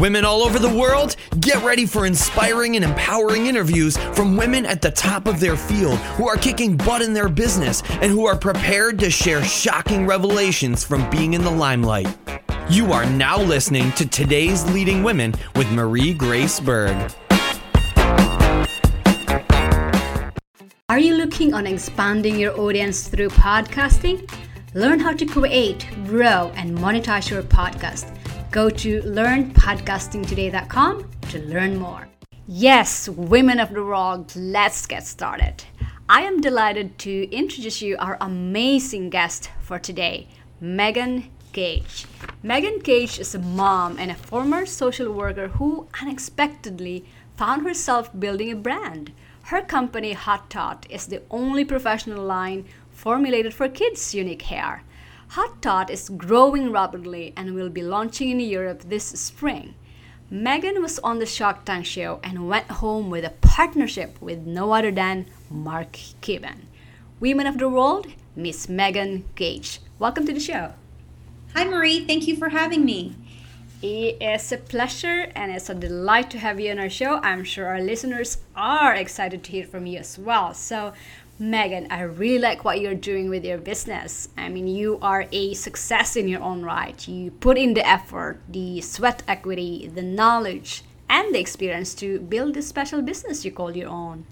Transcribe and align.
Women 0.00 0.24
all 0.24 0.42
over 0.42 0.58
the 0.58 0.74
world, 0.74 1.14
get 1.38 1.62
ready 1.62 1.86
for 1.86 2.04
inspiring 2.04 2.74
and 2.74 2.84
empowering 2.84 3.46
interviews 3.46 3.96
from 3.96 4.36
women 4.36 4.66
at 4.66 4.82
the 4.82 4.90
top 4.90 5.28
of 5.28 5.38
their 5.38 5.56
field 5.56 5.98
who 6.16 6.26
are 6.28 6.36
kicking 6.36 6.76
butt 6.76 7.00
in 7.00 7.12
their 7.12 7.28
business 7.28 7.80
and 8.02 8.10
who 8.10 8.26
are 8.26 8.36
prepared 8.36 8.98
to 8.98 9.08
share 9.08 9.44
shocking 9.44 10.04
revelations 10.04 10.82
from 10.82 11.08
being 11.10 11.34
in 11.34 11.44
the 11.44 11.50
limelight. 11.50 12.08
You 12.68 12.92
are 12.92 13.06
now 13.06 13.40
listening 13.40 13.92
to 13.92 14.04
Today's 14.08 14.68
Leading 14.72 15.04
Women 15.04 15.32
with 15.54 15.70
Marie 15.70 16.12
Grace 16.12 16.58
Berg. 16.58 17.12
Are 20.88 20.98
you 20.98 21.14
looking 21.14 21.54
on 21.54 21.68
expanding 21.68 22.36
your 22.36 22.58
audience 22.58 23.06
through 23.06 23.28
podcasting? 23.28 24.28
Learn 24.74 24.98
how 24.98 25.12
to 25.12 25.24
create, 25.24 25.86
grow, 26.04 26.50
and 26.56 26.76
monetize 26.76 27.30
your 27.30 27.44
podcast 27.44 28.10
Go 28.54 28.70
to 28.70 29.02
learnpodcastingtoday.com 29.02 31.10
to 31.32 31.38
learn 31.40 31.76
more. 31.76 32.06
Yes, 32.46 33.08
women 33.08 33.58
of 33.58 33.74
the 33.74 33.82
world, 33.82 34.32
let's 34.36 34.86
get 34.86 35.04
started. 35.04 35.64
I 36.08 36.20
am 36.20 36.40
delighted 36.40 36.96
to 37.00 37.28
introduce 37.32 37.82
you 37.82 37.96
our 37.98 38.16
amazing 38.20 39.10
guest 39.10 39.50
for 39.58 39.80
today, 39.80 40.28
Megan 40.60 41.32
Gage. 41.52 42.06
Megan 42.44 42.78
Gage 42.78 43.18
is 43.18 43.34
a 43.34 43.40
mom 43.40 43.98
and 43.98 44.12
a 44.12 44.14
former 44.14 44.66
social 44.66 45.12
worker 45.12 45.48
who 45.48 45.88
unexpectedly 46.00 47.04
found 47.36 47.66
herself 47.66 48.08
building 48.16 48.52
a 48.52 48.54
brand. 48.54 49.10
Her 49.46 49.62
company, 49.62 50.12
Hot 50.12 50.48
Tot, 50.48 50.86
is 50.88 51.06
the 51.06 51.22
only 51.28 51.64
professional 51.64 52.22
line 52.22 52.66
formulated 52.92 53.52
for 53.52 53.68
kids' 53.68 54.14
unique 54.14 54.42
hair. 54.42 54.84
Hot 55.28 55.60
Tot 55.62 55.90
is 55.90 56.10
growing 56.10 56.70
rapidly 56.70 57.32
and 57.36 57.54
will 57.54 57.70
be 57.70 57.82
launching 57.82 58.30
in 58.30 58.40
Europe 58.40 58.82
this 58.82 59.04
spring. 59.04 59.74
Megan 60.30 60.80
was 60.82 60.98
on 61.00 61.18
the 61.18 61.26
Shark 61.26 61.64
Tank 61.64 61.86
show 61.86 62.20
and 62.22 62.48
went 62.48 62.70
home 62.70 63.10
with 63.10 63.24
a 63.24 63.30
partnership 63.40 64.20
with 64.20 64.46
no 64.46 64.72
other 64.72 64.90
than 64.90 65.26
Mark 65.50 65.98
Cuban. 66.20 66.68
Women 67.20 67.46
of 67.46 67.58
the 67.58 67.68
World, 67.68 68.06
Miss 68.36 68.68
Megan 68.68 69.24
Gage. 69.34 69.80
Welcome 69.98 70.26
to 70.26 70.32
the 70.32 70.40
show. 70.40 70.74
Hi, 71.54 71.64
Marie. 71.64 72.04
Thank 72.04 72.26
you 72.26 72.36
for 72.36 72.50
having 72.50 72.84
me. 72.84 73.14
It 73.82 74.22
is 74.22 74.50
a 74.50 74.56
pleasure 74.56 75.30
and 75.34 75.52
it's 75.52 75.68
a 75.68 75.74
delight 75.74 76.30
to 76.30 76.38
have 76.38 76.58
you 76.58 76.70
on 76.70 76.78
our 76.78 76.88
show. 76.88 77.20
I'm 77.22 77.44
sure 77.44 77.66
our 77.66 77.82
listeners 77.82 78.38
are 78.56 78.94
excited 78.94 79.44
to 79.44 79.52
hear 79.52 79.66
from 79.66 79.84
you 79.86 79.98
as 79.98 80.18
well. 80.18 80.54
So, 80.54 80.94
Megan, 81.36 81.88
I 81.90 82.02
really 82.02 82.38
like 82.38 82.64
what 82.64 82.80
you're 82.80 82.94
doing 82.94 83.28
with 83.28 83.44
your 83.44 83.58
business. 83.58 84.28
I 84.36 84.48
mean, 84.48 84.68
you 84.68 85.00
are 85.02 85.26
a 85.32 85.54
success 85.54 86.14
in 86.14 86.28
your 86.28 86.40
own 86.40 86.62
right. 86.62 87.08
You 87.08 87.32
put 87.32 87.58
in 87.58 87.74
the 87.74 87.84
effort, 87.84 88.38
the 88.48 88.80
sweat 88.80 89.24
equity, 89.26 89.90
the 89.92 90.02
knowledge, 90.02 90.84
and 91.08 91.34
the 91.34 91.40
experience 91.40 91.92
to 91.96 92.20
build 92.20 92.54
this 92.54 92.68
special 92.68 93.02
business 93.02 93.44
you 93.44 93.50
call 93.50 93.76
your 93.76 93.88
own. 93.88 94.26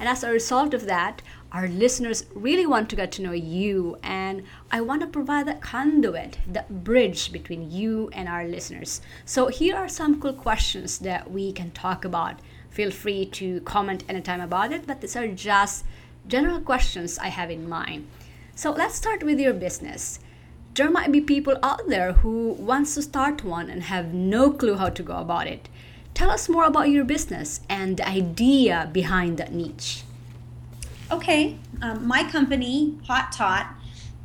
And 0.00 0.08
as 0.08 0.24
a 0.24 0.30
result 0.30 0.72
of 0.72 0.86
that, 0.86 1.20
our 1.52 1.68
listeners 1.68 2.24
really 2.34 2.66
want 2.66 2.88
to 2.88 2.96
get 2.96 3.12
to 3.12 3.22
know 3.22 3.32
you, 3.32 3.98
and 4.02 4.42
I 4.70 4.80
want 4.80 5.02
to 5.02 5.06
provide 5.06 5.46
that 5.48 5.60
conduit, 5.60 6.38
that 6.46 6.84
bridge 6.84 7.32
between 7.32 7.70
you 7.70 8.08
and 8.14 8.28
our 8.28 8.46
listeners. 8.46 9.02
So, 9.26 9.48
here 9.48 9.76
are 9.76 9.88
some 9.88 10.20
cool 10.20 10.32
questions 10.32 10.98
that 11.00 11.30
we 11.30 11.52
can 11.52 11.70
talk 11.70 12.04
about. 12.04 12.40
Feel 12.70 12.90
free 12.90 13.26
to 13.26 13.60
comment 13.60 14.04
anytime 14.08 14.40
about 14.40 14.72
it, 14.72 14.86
but 14.86 15.00
these 15.00 15.16
are 15.16 15.28
just 15.28 15.84
general 16.28 16.60
questions 16.60 17.18
I 17.18 17.28
have 17.28 17.50
in 17.50 17.68
mind. 17.68 18.06
So 18.54 18.70
let's 18.70 18.94
start 18.94 19.22
with 19.22 19.38
your 19.38 19.52
business. 19.52 20.18
There 20.74 20.90
might 20.90 21.12
be 21.12 21.20
people 21.20 21.58
out 21.62 21.88
there 21.88 22.12
who 22.12 22.52
wants 22.52 22.94
to 22.94 23.02
start 23.02 23.44
one 23.44 23.70
and 23.70 23.84
have 23.84 24.12
no 24.12 24.50
clue 24.50 24.76
how 24.76 24.90
to 24.90 25.02
go 25.02 25.16
about 25.16 25.46
it. 25.46 25.68
Tell 26.14 26.30
us 26.30 26.48
more 26.48 26.64
about 26.64 26.88
your 26.88 27.04
business 27.04 27.60
and 27.68 27.96
the 27.96 28.08
idea 28.08 28.88
behind 28.92 29.36
that 29.38 29.52
niche. 29.52 30.02
Okay, 31.10 31.58
um, 31.82 32.06
my 32.06 32.28
company, 32.28 32.98
Hot 33.06 33.30
Tot, 33.32 33.68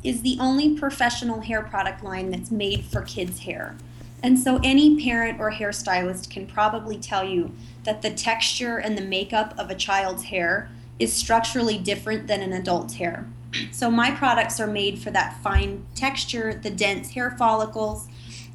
is 0.02 0.22
the 0.22 0.36
only 0.40 0.76
professional 0.76 1.40
hair 1.40 1.62
product 1.62 2.02
line 2.02 2.30
that's 2.30 2.50
made 2.50 2.84
for 2.84 3.02
kids' 3.02 3.40
hair. 3.40 3.76
And 4.22 4.38
so 4.38 4.60
any 4.64 5.02
parent 5.02 5.40
or 5.40 5.52
hairstylist 5.52 6.30
can 6.30 6.46
probably 6.46 6.96
tell 6.96 7.24
you 7.24 7.52
that 7.84 8.02
the 8.02 8.10
texture 8.10 8.78
and 8.78 8.96
the 8.96 9.02
makeup 9.02 9.54
of 9.58 9.70
a 9.70 9.74
child's 9.74 10.24
hair 10.24 10.70
is 10.98 11.12
structurally 11.12 11.78
different 11.78 12.26
than 12.26 12.40
an 12.40 12.52
adult's 12.52 12.94
hair. 12.94 13.26
So 13.70 13.90
my 13.90 14.10
products 14.10 14.60
are 14.60 14.66
made 14.66 14.98
for 14.98 15.10
that 15.10 15.42
fine 15.42 15.84
texture, 15.94 16.54
the 16.54 16.70
dense 16.70 17.10
hair 17.10 17.32
follicles. 17.32 18.08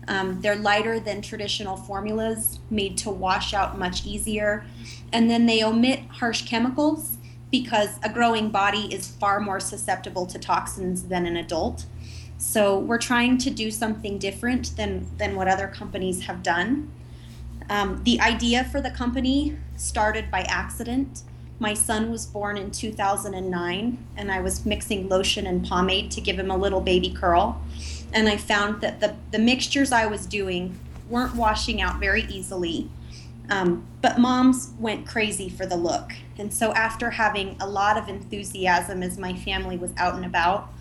Um, 0.07 0.41
they're 0.41 0.55
lighter 0.55 0.99
than 0.99 1.21
traditional 1.21 1.75
formulas, 1.75 2.59
made 2.69 2.97
to 2.99 3.09
wash 3.09 3.53
out 3.53 3.77
much 3.77 4.05
easier. 4.05 4.65
And 5.11 5.29
then 5.29 5.45
they 5.45 5.63
omit 5.63 5.99
harsh 6.09 6.47
chemicals 6.47 7.17
because 7.51 7.99
a 8.03 8.09
growing 8.09 8.49
body 8.49 8.93
is 8.93 9.07
far 9.07 9.39
more 9.39 9.59
susceptible 9.59 10.25
to 10.27 10.39
toxins 10.39 11.03
than 11.03 11.25
an 11.25 11.37
adult. 11.37 11.85
So 12.37 12.77
we're 12.77 12.99
trying 12.99 13.37
to 13.39 13.49
do 13.49 13.71
something 13.71 14.17
different 14.17 14.75
than, 14.77 15.07
than 15.17 15.35
what 15.35 15.47
other 15.47 15.67
companies 15.67 16.25
have 16.25 16.43
done. 16.43 16.91
Um, 17.69 18.03
the 18.03 18.19
idea 18.21 18.63
for 18.65 18.79
the 18.79 18.91
company 18.91 19.57
started 19.75 20.31
by 20.31 20.41
accident. 20.41 21.23
My 21.59 21.73
son 21.73 22.11
was 22.11 22.25
born 22.25 22.57
in 22.57 22.69
2009, 22.69 23.97
and 24.15 24.31
I 24.31 24.41
was 24.41 24.65
mixing 24.65 25.09
lotion 25.09 25.47
and 25.47 25.65
pomade 25.65 26.11
to 26.11 26.21
give 26.21 26.37
him 26.37 26.51
a 26.51 26.57
little 26.57 26.81
baby 26.81 27.09
curl. 27.09 27.59
And 28.13 28.29
I 28.29 28.37
found 28.37 28.81
that 28.81 28.99
the, 28.99 29.15
the 29.31 29.39
mixtures 29.39 29.91
I 29.91 30.05
was 30.05 30.25
doing 30.25 30.77
weren't 31.09 31.35
washing 31.35 31.81
out 31.81 31.99
very 31.99 32.23
easily. 32.23 32.89
Um, 33.49 33.87
but 34.01 34.19
moms 34.19 34.71
went 34.77 35.07
crazy 35.07 35.49
for 35.49 35.65
the 35.65 35.77
look. 35.77 36.11
And 36.37 36.53
so, 36.53 36.73
after 36.73 37.11
having 37.11 37.55
a 37.59 37.67
lot 37.67 37.97
of 37.97 38.07
enthusiasm 38.07 39.01
as 39.01 39.17
my 39.17 39.33
family 39.33 39.77
was 39.77 39.91
out 39.97 40.15
and 40.15 40.25
about, 40.25 40.71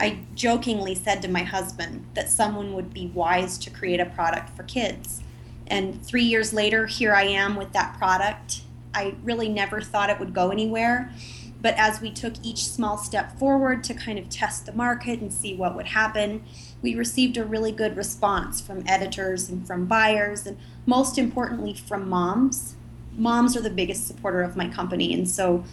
I 0.00 0.20
jokingly 0.34 0.94
said 0.94 1.20
to 1.22 1.28
my 1.28 1.42
husband 1.42 2.06
that 2.14 2.30
someone 2.30 2.72
would 2.74 2.94
be 2.94 3.08
wise 3.08 3.58
to 3.58 3.70
create 3.70 4.00
a 4.00 4.06
product 4.06 4.56
for 4.56 4.62
kids. 4.62 5.20
And 5.66 6.04
three 6.04 6.24
years 6.24 6.52
later, 6.52 6.86
here 6.86 7.14
I 7.14 7.24
am 7.24 7.56
with 7.56 7.72
that 7.72 7.98
product 7.98 8.62
I 8.94 9.14
really 9.22 9.48
never 9.48 9.80
thought 9.80 10.10
it 10.10 10.18
would 10.18 10.34
go 10.34 10.50
anywhere. 10.50 11.12
But 11.60 11.76
as 11.76 12.00
we 12.00 12.10
took 12.10 12.34
each 12.42 12.64
small 12.64 12.98
step 12.98 13.38
forward 13.38 13.84
to 13.84 13.94
kind 13.94 14.18
of 14.18 14.28
test 14.28 14.66
the 14.66 14.72
market 14.72 15.20
and 15.20 15.32
see 15.32 15.54
what 15.54 15.76
would 15.76 15.86
happen, 15.86 16.44
we 16.82 16.96
received 16.96 17.36
a 17.36 17.44
really 17.44 17.70
good 17.70 17.96
response 17.96 18.60
from 18.60 18.82
editors 18.86 19.48
and 19.48 19.64
from 19.64 19.86
buyers, 19.86 20.44
and 20.44 20.58
most 20.86 21.18
importantly, 21.18 21.74
from 21.74 22.08
moms. 22.08 22.74
Moms 23.16 23.56
are 23.56 23.60
the 23.60 23.70
biggest 23.70 24.08
supporter 24.08 24.42
of 24.42 24.56
my 24.56 24.68
company, 24.68 25.14
and 25.14 25.28
so 25.28 25.64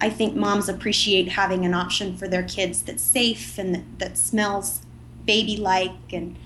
I 0.00 0.08
think 0.08 0.34
moms 0.34 0.68
appreciate 0.68 1.28
having 1.28 1.66
an 1.66 1.74
option 1.74 2.16
for 2.16 2.26
their 2.26 2.42
kids 2.42 2.82
that's 2.82 3.02
safe 3.02 3.58
and 3.58 3.74
that, 3.74 3.98
that 3.98 4.18
smells 4.18 4.80
baby 5.26 5.58
like, 5.58 6.12
and 6.12 6.36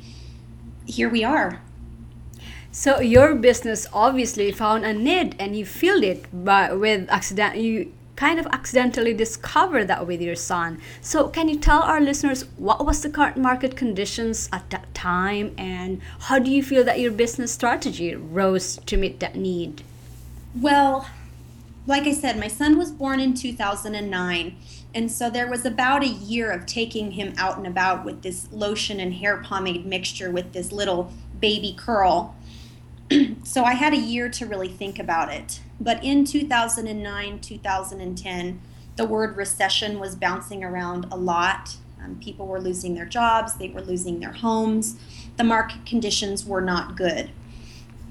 here 0.87 1.09
we 1.09 1.23
are. 1.23 1.63
So 2.73 3.01
your 3.01 3.35
business 3.35 3.87
obviously 3.93 4.53
found 4.53 4.85
a 4.85 4.93
need 4.93 5.35
and 5.41 5.57
you 5.57 5.67
filled 5.67 6.05
it 6.05 6.27
but 6.33 6.79
with 6.79 7.11
accident 7.11 7.57
you 7.57 7.93
kind 8.15 8.39
of 8.39 8.47
accidentally 8.53 9.15
discovered 9.15 9.89
that 9.89 10.07
with 10.07 10.21
your 10.21 10.37
son. 10.37 10.79
So 11.01 11.29
can 11.29 11.49
you 11.49 11.57
tell 11.57 11.83
our 11.83 12.01
listeners 12.01 12.45
what 12.59 12.85
was 12.85 13.01
the 13.03 13.09
current 13.09 13.39
market 13.39 13.77
conditions 13.77 14.49
at 14.53 14.69
that 14.71 14.95
time 14.95 15.55
and 15.57 16.01
how 16.21 16.39
do 16.39 16.51
you 16.51 16.63
feel 16.63 16.85
that 16.85 17.01
your 17.01 17.13
business 17.13 17.51
strategy 17.51 18.15
rose 18.15 18.77
to 18.87 18.97
meet 18.99 19.21
that 19.21 19.37
need? 19.37 19.83
Well, 20.55 21.09
like 21.87 22.03
I 22.03 22.13
said, 22.13 22.39
my 22.39 22.49
son 22.49 22.77
was 22.77 22.93
born 22.93 23.21
in 23.21 23.33
2009. 23.35 24.57
And 24.95 25.11
so 25.11 25.31
there 25.31 25.49
was 25.49 25.65
about 25.65 26.03
a 26.03 26.09
year 26.09 26.51
of 26.51 26.67
taking 26.67 27.13
him 27.13 27.33
out 27.39 27.57
and 27.57 27.67
about 27.67 28.05
with 28.05 28.23
this 28.23 28.49
lotion 28.53 29.01
and 29.01 29.15
hair 29.15 29.39
pomade 29.39 29.87
mixture 29.87 30.31
with 30.31 30.53
this 30.53 30.73
little 30.73 31.13
baby 31.41 31.75
curl 31.77 32.37
so 33.45 33.65
I 33.65 33.75
had 33.75 33.93
a 33.93 33.99
year 33.99 34.29
to 34.29 34.47
really 34.47 34.69
think 34.69 34.99
about 34.99 35.33
it. 35.33 35.61
But 35.81 36.03
in 36.05 36.25
2009, 36.25 37.41
2010, 37.41 38.61
the 38.97 39.07
word 39.07 39.37
recession 39.37 39.99
was 39.99 40.15
bouncing 40.15 40.63
around 40.63 41.07
a 41.11 41.17
lot. 41.17 41.77
Um, 42.03 42.19
people 42.23 42.47
were 42.47 42.61
losing 42.61 42.95
their 42.95 43.07
jobs, 43.07 43.55
they 43.55 43.69
were 43.69 43.83
losing 43.83 44.21
their 44.21 44.33
homes. 44.33 44.97
The 45.37 45.45
market 45.45 45.87
conditions 45.87 46.45
were 46.45 46.61
not 46.61 46.97
good. 46.97 47.31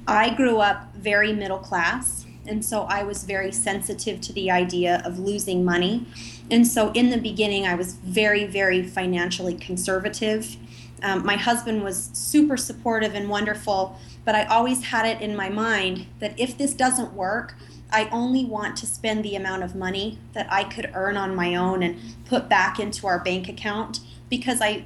I 0.07 0.33
grew 0.33 0.57
up 0.57 0.93
very 0.95 1.33
middle 1.33 1.59
class, 1.59 2.25
and 2.47 2.65
so 2.65 2.81
I 2.83 3.03
was 3.03 3.23
very 3.23 3.51
sensitive 3.51 4.21
to 4.21 4.33
the 4.33 4.49
idea 4.49 5.01
of 5.05 5.19
losing 5.19 5.63
money. 5.63 6.07
And 6.49 6.67
so 6.67 6.91
in 6.93 7.11
the 7.11 7.17
beginning, 7.17 7.67
I 7.67 7.75
was 7.75 7.93
very, 7.93 8.45
very 8.45 8.81
financially 8.81 9.53
conservative. 9.53 10.57
Um, 11.03 11.25
my 11.25 11.35
husband 11.35 11.83
was 11.83 12.09
super 12.13 12.57
supportive 12.57 13.15
and 13.15 13.29
wonderful, 13.29 13.99
but 14.25 14.35
I 14.35 14.45
always 14.45 14.85
had 14.85 15.05
it 15.05 15.21
in 15.21 15.35
my 15.35 15.49
mind 15.49 16.07
that 16.19 16.39
if 16.39 16.57
this 16.57 16.73
doesn't 16.73 17.13
work, 17.13 17.55
I 17.91 18.07
only 18.09 18.45
want 18.45 18.77
to 18.77 18.85
spend 18.85 19.25
the 19.25 19.35
amount 19.35 19.63
of 19.63 19.75
money 19.75 20.19
that 20.33 20.51
I 20.51 20.63
could 20.63 20.91
earn 20.93 21.17
on 21.17 21.35
my 21.35 21.55
own 21.55 21.81
and 21.81 21.99
put 22.25 22.47
back 22.47 22.79
into 22.79 23.07
our 23.07 23.19
bank 23.19 23.49
account 23.49 23.99
because 24.29 24.61
I 24.61 24.85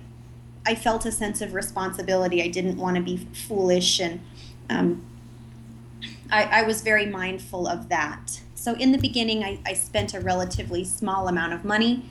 I 0.65 0.75
felt 0.75 1.06
a 1.06 1.12
sense 1.12 1.42
of 1.42 1.54
responsibility. 1.54 2.42
I 2.42 2.48
didn't 2.48 2.77
want 2.77 2.95
to 2.95 3.01
be 3.01 3.18
foolish, 3.18 4.00
and 4.00 4.21
um, 4.69 5.04
I, 6.31 6.44
I, 6.44 6.63
was 6.63 6.81
very 6.81 7.06
mindful 7.06 7.68
of 7.68 7.89
that. 7.89 8.39
So 8.56 8.74
in 8.75 8.94
the 8.94 8.98
beginning, 8.98 9.44
I, 9.44 9.60
I 9.65 9.74
spent 9.74 10.13
a 10.13 10.21
relatively 10.21 10.86
small 10.86 11.27
amount 11.27 11.51
of 11.51 11.65
money, 11.65 12.06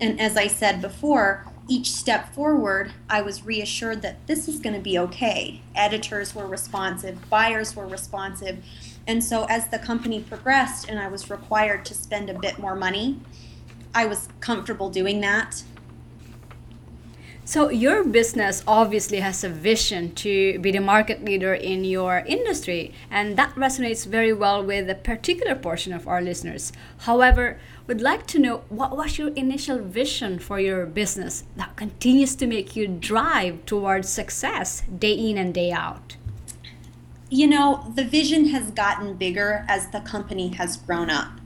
and 0.00 0.20
as 0.20 0.36
I 0.36 0.46
said 0.46 0.80
before, 0.80 1.46
each 1.68 1.92
step 1.92 2.32
forward, 2.32 2.92
I 3.10 3.22
was 3.22 3.44
reassured 3.44 4.02
that 4.02 4.26
this 4.26 4.48
is 4.48 4.60
going 4.60 4.74
to 4.74 4.80
be 4.80 4.98
okay. 4.98 5.60
Editors 5.74 6.34
were 6.34 6.46
responsive, 6.46 7.28
buyers 7.28 7.74
were 7.74 7.86
responsive. 7.86 8.64
And 9.06 9.22
so, 9.22 9.44
as 9.44 9.68
the 9.68 9.78
company 9.78 10.20
progressed 10.20 10.88
and 10.88 10.98
I 10.98 11.08
was 11.08 11.30
required 11.30 11.84
to 11.86 11.94
spend 11.94 12.28
a 12.28 12.38
bit 12.38 12.58
more 12.58 12.74
money, 12.74 13.20
I 13.94 14.06
was 14.06 14.28
comfortable 14.40 14.90
doing 14.90 15.20
that. 15.20 15.62
So, 17.48 17.70
your 17.70 18.02
business 18.02 18.64
obviously 18.66 19.20
has 19.20 19.44
a 19.44 19.48
vision 19.48 20.12
to 20.16 20.58
be 20.58 20.72
the 20.72 20.80
market 20.80 21.24
leader 21.24 21.54
in 21.54 21.84
your 21.84 22.24
industry, 22.26 22.92
and 23.08 23.36
that 23.38 23.54
resonates 23.54 24.04
very 24.04 24.32
well 24.32 24.64
with 24.64 24.90
a 24.90 24.96
particular 24.96 25.54
portion 25.54 25.92
of 25.92 26.08
our 26.08 26.20
listeners. 26.20 26.72
However, 27.02 27.60
we'd 27.86 28.00
like 28.00 28.26
to 28.26 28.40
know 28.40 28.64
what 28.68 28.96
was 28.96 29.16
your 29.16 29.28
initial 29.34 29.78
vision 29.78 30.40
for 30.40 30.58
your 30.58 30.86
business 30.86 31.44
that 31.54 31.76
continues 31.76 32.34
to 32.34 32.48
make 32.48 32.74
you 32.74 32.88
drive 32.88 33.64
towards 33.64 34.08
success 34.08 34.82
day 34.98 35.12
in 35.12 35.38
and 35.38 35.54
day 35.54 35.70
out? 35.70 36.16
You 37.30 37.46
know, 37.46 37.92
the 37.94 38.04
vision 38.04 38.46
has 38.46 38.72
gotten 38.72 39.14
bigger 39.14 39.64
as 39.68 39.90
the 39.90 40.00
company 40.00 40.48
has 40.54 40.78
grown 40.78 41.10
up. 41.10 41.38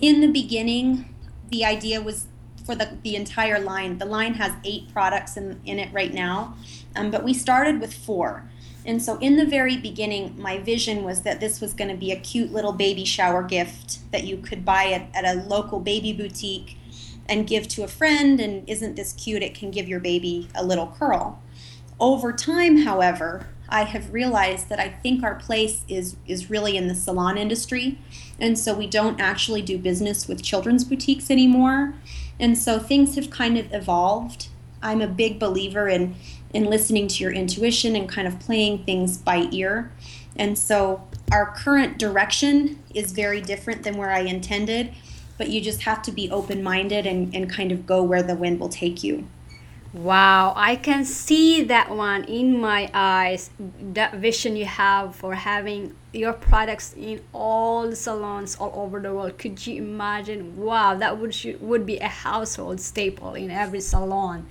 In 0.00 0.20
the 0.20 0.28
beginning, 0.28 1.12
the 1.50 1.64
idea 1.64 2.00
was 2.00 2.26
for 2.64 2.74
the, 2.74 2.96
the 3.02 3.16
entire 3.16 3.58
line. 3.58 3.98
The 3.98 4.04
line 4.04 4.34
has 4.34 4.52
eight 4.64 4.92
products 4.92 5.36
in, 5.36 5.60
in 5.64 5.78
it 5.78 5.92
right 5.92 6.12
now, 6.12 6.54
um, 6.96 7.10
but 7.10 7.24
we 7.24 7.34
started 7.34 7.80
with 7.80 7.92
four. 7.92 8.48
And 8.86 9.02
so, 9.02 9.18
in 9.18 9.36
the 9.36 9.44
very 9.44 9.76
beginning, 9.76 10.40
my 10.40 10.58
vision 10.58 11.04
was 11.04 11.22
that 11.22 11.40
this 11.40 11.60
was 11.60 11.74
going 11.74 11.90
to 11.90 11.96
be 11.96 12.12
a 12.12 12.16
cute 12.16 12.52
little 12.52 12.72
baby 12.72 13.04
shower 13.04 13.42
gift 13.42 14.10
that 14.10 14.24
you 14.24 14.38
could 14.38 14.64
buy 14.64 14.86
at, 14.86 15.14
at 15.14 15.24
a 15.24 15.42
local 15.42 15.80
baby 15.80 16.12
boutique 16.12 16.78
and 17.28 17.46
give 17.46 17.68
to 17.68 17.84
a 17.84 17.88
friend. 17.88 18.40
And 18.40 18.68
isn't 18.68 18.96
this 18.96 19.12
cute? 19.12 19.42
It 19.42 19.54
can 19.54 19.70
give 19.70 19.86
your 19.86 20.00
baby 20.00 20.48
a 20.54 20.64
little 20.64 20.94
curl. 20.98 21.42
Over 21.98 22.32
time, 22.32 22.78
however, 22.78 23.48
I 23.68 23.84
have 23.84 24.12
realized 24.12 24.70
that 24.70 24.80
I 24.80 24.88
think 24.88 25.22
our 25.22 25.34
place 25.34 25.84
is, 25.86 26.16
is 26.26 26.48
really 26.48 26.78
in 26.78 26.88
the 26.88 26.94
salon 26.94 27.36
industry. 27.36 27.98
And 28.38 28.58
so, 28.58 28.74
we 28.74 28.86
don't 28.86 29.20
actually 29.20 29.60
do 29.60 29.76
business 29.76 30.26
with 30.26 30.42
children's 30.42 30.84
boutiques 30.84 31.30
anymore. 31.30 31.94
And 32.40 32.58
so, 32.58 32.80
things 32.80 33.14
have 33.14 33.30
kind 33.30 33.56
of 33.56 33.72
evolved. 33.72 34.48
I'm 34.82 35.00
a 35.00 35.06
big 35.06 35.38
believer 35.38 35.88
in 35.88 36.16
in 36.52 36.64
listening 36.64 37.08
to 37.08 37.22
your 37.22 37.32
intuition 37.32 37.94
and 37.94 38.08
kind 38.08 38.26
of 38.26 38.38
playing 38.40 38.84
things 38.84 39.16
by 39.16 39.48
ear. 39.52 39.92
And 40.36 40.58
so 40.58 41.06
our 41.30 41.54
current 41.54 41.98
direction 41.98 42.82
is 42.94 43.12
very 43.12 43.40
different 43.40 43.82
than 43.82 43.96
where 43.96 44.10
I 44.10 44.20
intended, 44.20 44.92
but 45.38 45.48
you 45.48 45.60
just 45.60 45.82
have 45.82 46.02
to 46.02 46.12
be 46.12 46.30
open 46.30 46.62
minded 46.62 47.06
and, 47.06 47.34
and 47.34 47.48
kind 47.48 47.72
of 47.72 47.86
go 47.86 48.02
where 48.02 48.22
the 48.22 48.34
wind 48.34 48.58
will 48.58 48.68
take 48.68 49.04
you. 49.04 49.28
Wow, 49.92 50.52
I 50.56 50.76
can 50.76 51.04
see 51.04 51.64
that 51.64 51.90
one 51.90 52.22
in 52.24 52.60
my 52.60 52.88
eyes. 52.94 53.50
That 53.58 54.14
vision 54.14 54.54
you 54.54 54.64
have 54.64 55.16
for 55.16 55.34
having 55.34 55.96
your 56.12 56.32
products 56.32 56.94
in 56.96 57.20
all 57.32 57.88
the 57.88 57.96
salons 57.96 58.54
all 58.56 58.72
over 58.74 59.00
the 59.00 59.12
world. 59.12 59.36
Could 59.36 59.66
you 59.66 59.82
imagine? 59.82 60.56
Wow, 60.56 60.94
that 60.94 61.18
would 61.18 61.34
would 61.60 61.86
be 61.86 61.96
a 61.98 62.06
household 62.06 62.80
staple 62.80 63.34
in 63.34 63.50
every 63.50 63.80
salon. 63.80 64.46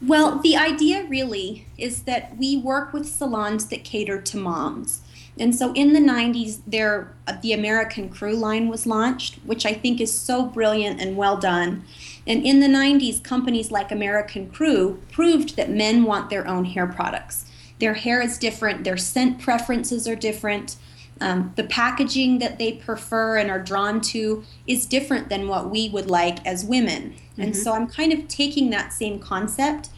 Well, 0.00 0.38
the 0.38 0.56
idea 0.56 1.06
really 1.08 1.66
is 1.76 2.02
that 2.02 2.36
we 2.36 2.56
work 2.56 2.92
with 2.92 3.06
salons 3.08 3.66
that 3.66 3.82
cater 3.82 4.20
to 4.20 4.36
moms. 4.36 5.00
And 5.38 5.54
so 5.54 5.72
in 5.72 5.92
the 5.92 6.00
90s, 6.00 6.60
there 6.66 7.14
the 7.42 7.52
American 7.52 8.08
Crew 8.08 8.36
line 8.36 8.68
was 8.68 8.86
launched, 8.86 9.36
which 9.44 9.66
I 9.66 9.72
think 9.72 10.00
is 10.00 10.16
so 10.16 10.46
brilliant 10.46 11.00
and 11.00 11.16
well 11.16 11.36
done. 11.36 11.84
And 12.26 12.44
in 12.44 12.60
the 12.60 12.66
90s, 12.66 13.22
companies 13.22 13.70
like 13.70 13.92
American 13.92 14.50
Crew 14.50 15.00
proved 15.12 15.56
that 15.56 15.70
men 15.70 16.04
want 16.04 16.28
their 16.28 16.46
own 16.46 16.64
hair 16.64 16.86
products. 16.86 17.44
Their 17.78 17.94
hair 17.94 18.20
is 18.20 18.38
different, 18.38 18.84
their 18.84 18.96
scent 18.96 19.38
preferences 19.38 20.08
are 20.08 20.16
different. 20.16 20.76
Um, 21.20 21.52
the 21.56 21.64
packaging 21.64 22.40
that 22.40 22.58
they 22.58 22.72
prefer 22.72 23.38
and 23.38 23.50
are 23.50 23.62
drawn 23.62 24.00
to 24.02 24.44
is 24.66 24.84
different 24.84 25.28
than 25.30 25.48
what 25.48 25.70
we 25.70 25.88
would 25.88 26.10
like 26.10 26.44
as 26.46 26.64
women. 26.64 27.12
Mm-hmm. 27.12 27.42
And 27.42 27.56
so 27.56 27.72
I'm 27.72 27.86
kind 27.86 28.12
of 28.12 28.28
taking 28.28 28.70
that 28.70 28.92
same 28.92 29.18
concept 29.18 29.88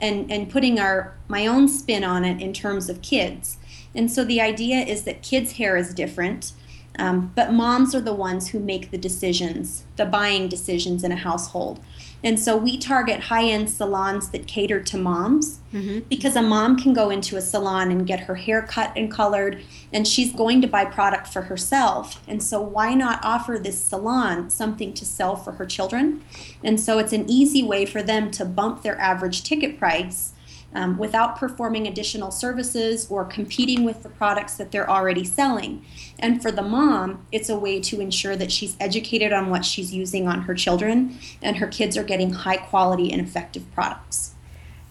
and, 0.00 0.30
and 0.30 0.50
putting 0.50 0.78
our 0.78 1.14
my 1.28 1.46
own 1.46 1.68
spin 1.68 2.04
on 2.04 2.24
it 2.24 2.40
in 2.42 2.52
terms 2.52 2.88
of 2.88 3.00
kids. 3.00 3.56
And 3.94 4.10
so 4.10 4.24
the 4.24 4.40
idea 4.40 4.78
is 4.80 5.04
that 5.04 5.22
kids' 5.22 5.52
hair 5.52 5.76
is 5.76 5.94
different, 5.94 6.52
um, 6.98 7.32
but 7.34 7.52
moms 7.52 7.94
are 7.94 8.00
the 8.00 8.14
ones 8.14 8.48
who 8.48 8.58
make 8.58 8.90
the 8.90 8.98
decisions, 8.98 9.84
the 9.96 10.06
buying 10.06 10.48
decisions 10.48 11.04
in 11.04 11.12
a 11.12 11.16
household. 11.16 11.80
And 12.24 12.40
so 12.40 12.56
we 12.56 12.78
target 12.78 13.20
high 13.20 13.44
end 13.44 13.70
salons 13.70 14.30
that 14.30 14.46
cater 14.46 14.82
to 14.82 14.96
moms 14.96 15.60
mm-hmm. 15.72 16.00
because 16.08 16.34
a 16.34 16.42
mom 16.42 16.76
can 16.76 16.92
go 16.92 17.10
into 17.10 17.36
a 17.36 17.40
salon 17.40 17.90
and 17.90 18.06
get 18.06 18.20
her 18.20 18.34
hair 18.34 18.62
cut 18.62 18.92
and 18.96 19.10
colored, 19.10 19.62
and 19.92 20.08
she's 20.08 20.32
going 20.32 20.60
to 20.62 20.66
buy 20.66 20.86
product 20.86 21.28
for 21.28 21.42
herself. 21.42 22.22
And 22.26 22.42
so, 22.42 22.60
why 22.60 22.94
not 22.94 23.20
offer 23.22 23.60
this 23.62 23.80
salon 23.80 24.50
something 24.50 24.94
to 24.94 25.04
sell 25.04 25.36
for 25.36 25.52
her 25.52 25.66
children? 25.66 26.22
And 26.64 26.80
so, 26.80 26.98
it's 26.98 27.12
an 27.12 27.30
easy 27.30 27.62
way 27.62 27.84
for 27.86 28.02
them 28.02 28.30
to 28.32 28.44
bump 28.44 28.82
their 28.82 28.98
average 28.98 29.42
ticket 29.42 29.78
price 29.78 30.32
um, 30.74 30.98
without 30.98 31.36
performing 31.36 31.86
additional 31.86 32.30
services 32.30 33.06
or 33.10 33.24
competing 33.24 33.84
with 33.84 34.02
the 34.02 34.08
products 34.08 34.56
that 34.56 34.72
they're 34.72 34.90
already 34.90 35.24
selling. 35.24 35.84
And 36.18 36.42
for 36.42 36.50
the 36.52 36.62
mom, 36.62 37.26
it's 37.32 37.48
a 37.48 37.58
way 37.58 37.80
to 37.80 38.00
ensure 38.00 38.36
that 38.36 38.52
she's 38.52 38.76
educated 38.78 39.32
on 39.32 39.50
what 39.50 39.64
she's 39.64 39.94
using 39.94 40.28
on 40.28 40.42
her 40.42 40.54
children 40.54 41.18
and 41.42 41.56
her 41.56 41.66
kids 41.66 41.96
are 41.96 42.04
getting 42.04 42.32
high 42.32 42.58
quality 42.58 43.12
and 43.12 43.20
effective 43.20 43.64
products 43.72 44.34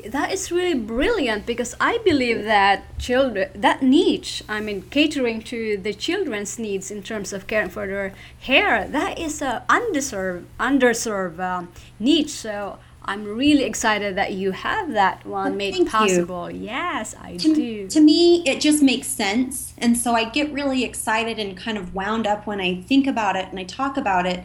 that 0.06 0.32
is 0.32 0.52
really 0.52 0.78
brilliant 0.78 1.46
because 1.46 1.76
I 1.80 1.98
believe 2.00 2.44
that 2.44 2.98
children 3.00 3.50
that 3.56 3.82
niche, 3.82 4.44
I 4.48 4.60
mean 4.62 4.84
catering 4.84 5.42
to 5.44 5.78
the 5.78 5.94
children's 5.94 6.60
needs 6.60 6.92
in 6.92 7.02
terms 7.02 7.34
of 7.34 7.48
caring 7.48 7.70
for 7.70 7.88
their 7.88 8.14
hair, 8.40 8.88
that 8.88 9.18
is 9.18 9.42
a 9.42 9.64
undeserved 9.68 10.46
underserved 10.60 11.40
um, 11.40 11.72
niche. 12.00 12.30
So 12.30 12.78
I'm 13.08 13.24
really 13.24 13.64
excited 13.64 14.16
that 14.18 14.34
you 14.34 14.52
have 14.52 14.94
that 14.94 15.26
one 15.26 15.52
well, 15.52 15.56
made 15.56 15.88
possible. 15.88 16.50
You. 16.50 16.66
Yes, 16.66 17.16
I 17.22 17.38
to, 17.38 17.56
do. 17.56 17.88
To 17.88 18.02
me, 18.02 18.44
it 18.48 18.60
just 18.60 18.82
makes 18.82 19.08
sense. 19.08 19.74
And 19.78 19.98
so 19.98 20.14
I 20.14 20.26
get 20.26 20.52
really 20.52 20.84
excited 20.84 21.38
and 21.38 21.56
kind 21.56 21.78
of 21.78 21.94
wound 21.94 22.26
up 22.26 22.48
when 22.48 22.60
I 22.60 22.82
think 22.82 23.06
about 23.06 23.36
it 23.36 23.48
and 23.50 23.60
I 23.60 23.64
talk 23.64 23.96
about 23.96 24.26
it. 24.26 24.44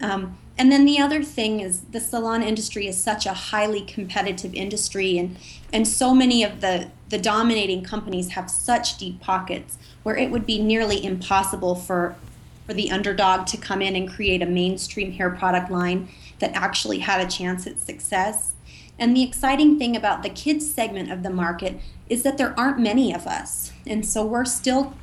Um, 0.00 0.38
and 0.56 0.72
then 0.72 0.84
the 0.84 0.98
other 0.98 1.22
thing 1.22 1.60
is 1.60 1.82
the 1.82 2.00
salon 2.00 2.42
industry 2.42 2.86
is 2.88 2.96
such 2.96 3.26
a 3.26 3.32
highly 3.32 3.82
competitive 3.82 4.54
industry 4.54 5.16
and 5.16 5.36
and 5.72 5.86
so 5.86 6.14
many 6.14 6.42
of 6.42 6.60
the 6.60 6.90
the 7.08 7.18
dominating 7.18 7.84
companies 7.84 8.30
have 8.30 8.50
such 8.50 8.98
deep 8.98 9.20
pockets 9.20 9.78
where 10.02 10.16
it 10.16 10.30
would 10.30 10.44
be 10.44 10.60
nearly 10.60 11.04
impossible 11.04 11.76
for 11.76 12.16
for 12.66 12.74
the 12.74 12.90
underdog 12.90 13.46
to 13.46 13.56
come 13.56 13.80
in 13.80 13.94
and 13.94 14.10
create 14.10 14.42
a 14.42 14.46
mainstream 14.46 15.12
hair 15.12 15.30
product 15.30 15.70
line 15.70 16.08
that 16.38 16.54
actually 16.54 17.00
had 17.00 17.20
a 17.20 17.30
chance 17.30 17.66
at 17.66 17.80
success. 17.80 18.54
And 18.98 19.16
the 19.16 19.22
exciting 19.22 19.78
thing 19.78 19.96
about 19.96 20.22
the 20.22 20.30
kids 20.30 20.68
segment 20.68 21.10
of 21.10 21.22
the 21.22 21.30
market 21.30 21.80
is 22.08 22.22
that 22.22 22.38
there 22.38 22.58
aren't 22.58 22.80
many 22.80 23.14
of 23.14 23.26
us. 23.26 23.72
And 23.86 24.04
so 24.04 24.24
we're 24.24 24.44
still 24.44 24.94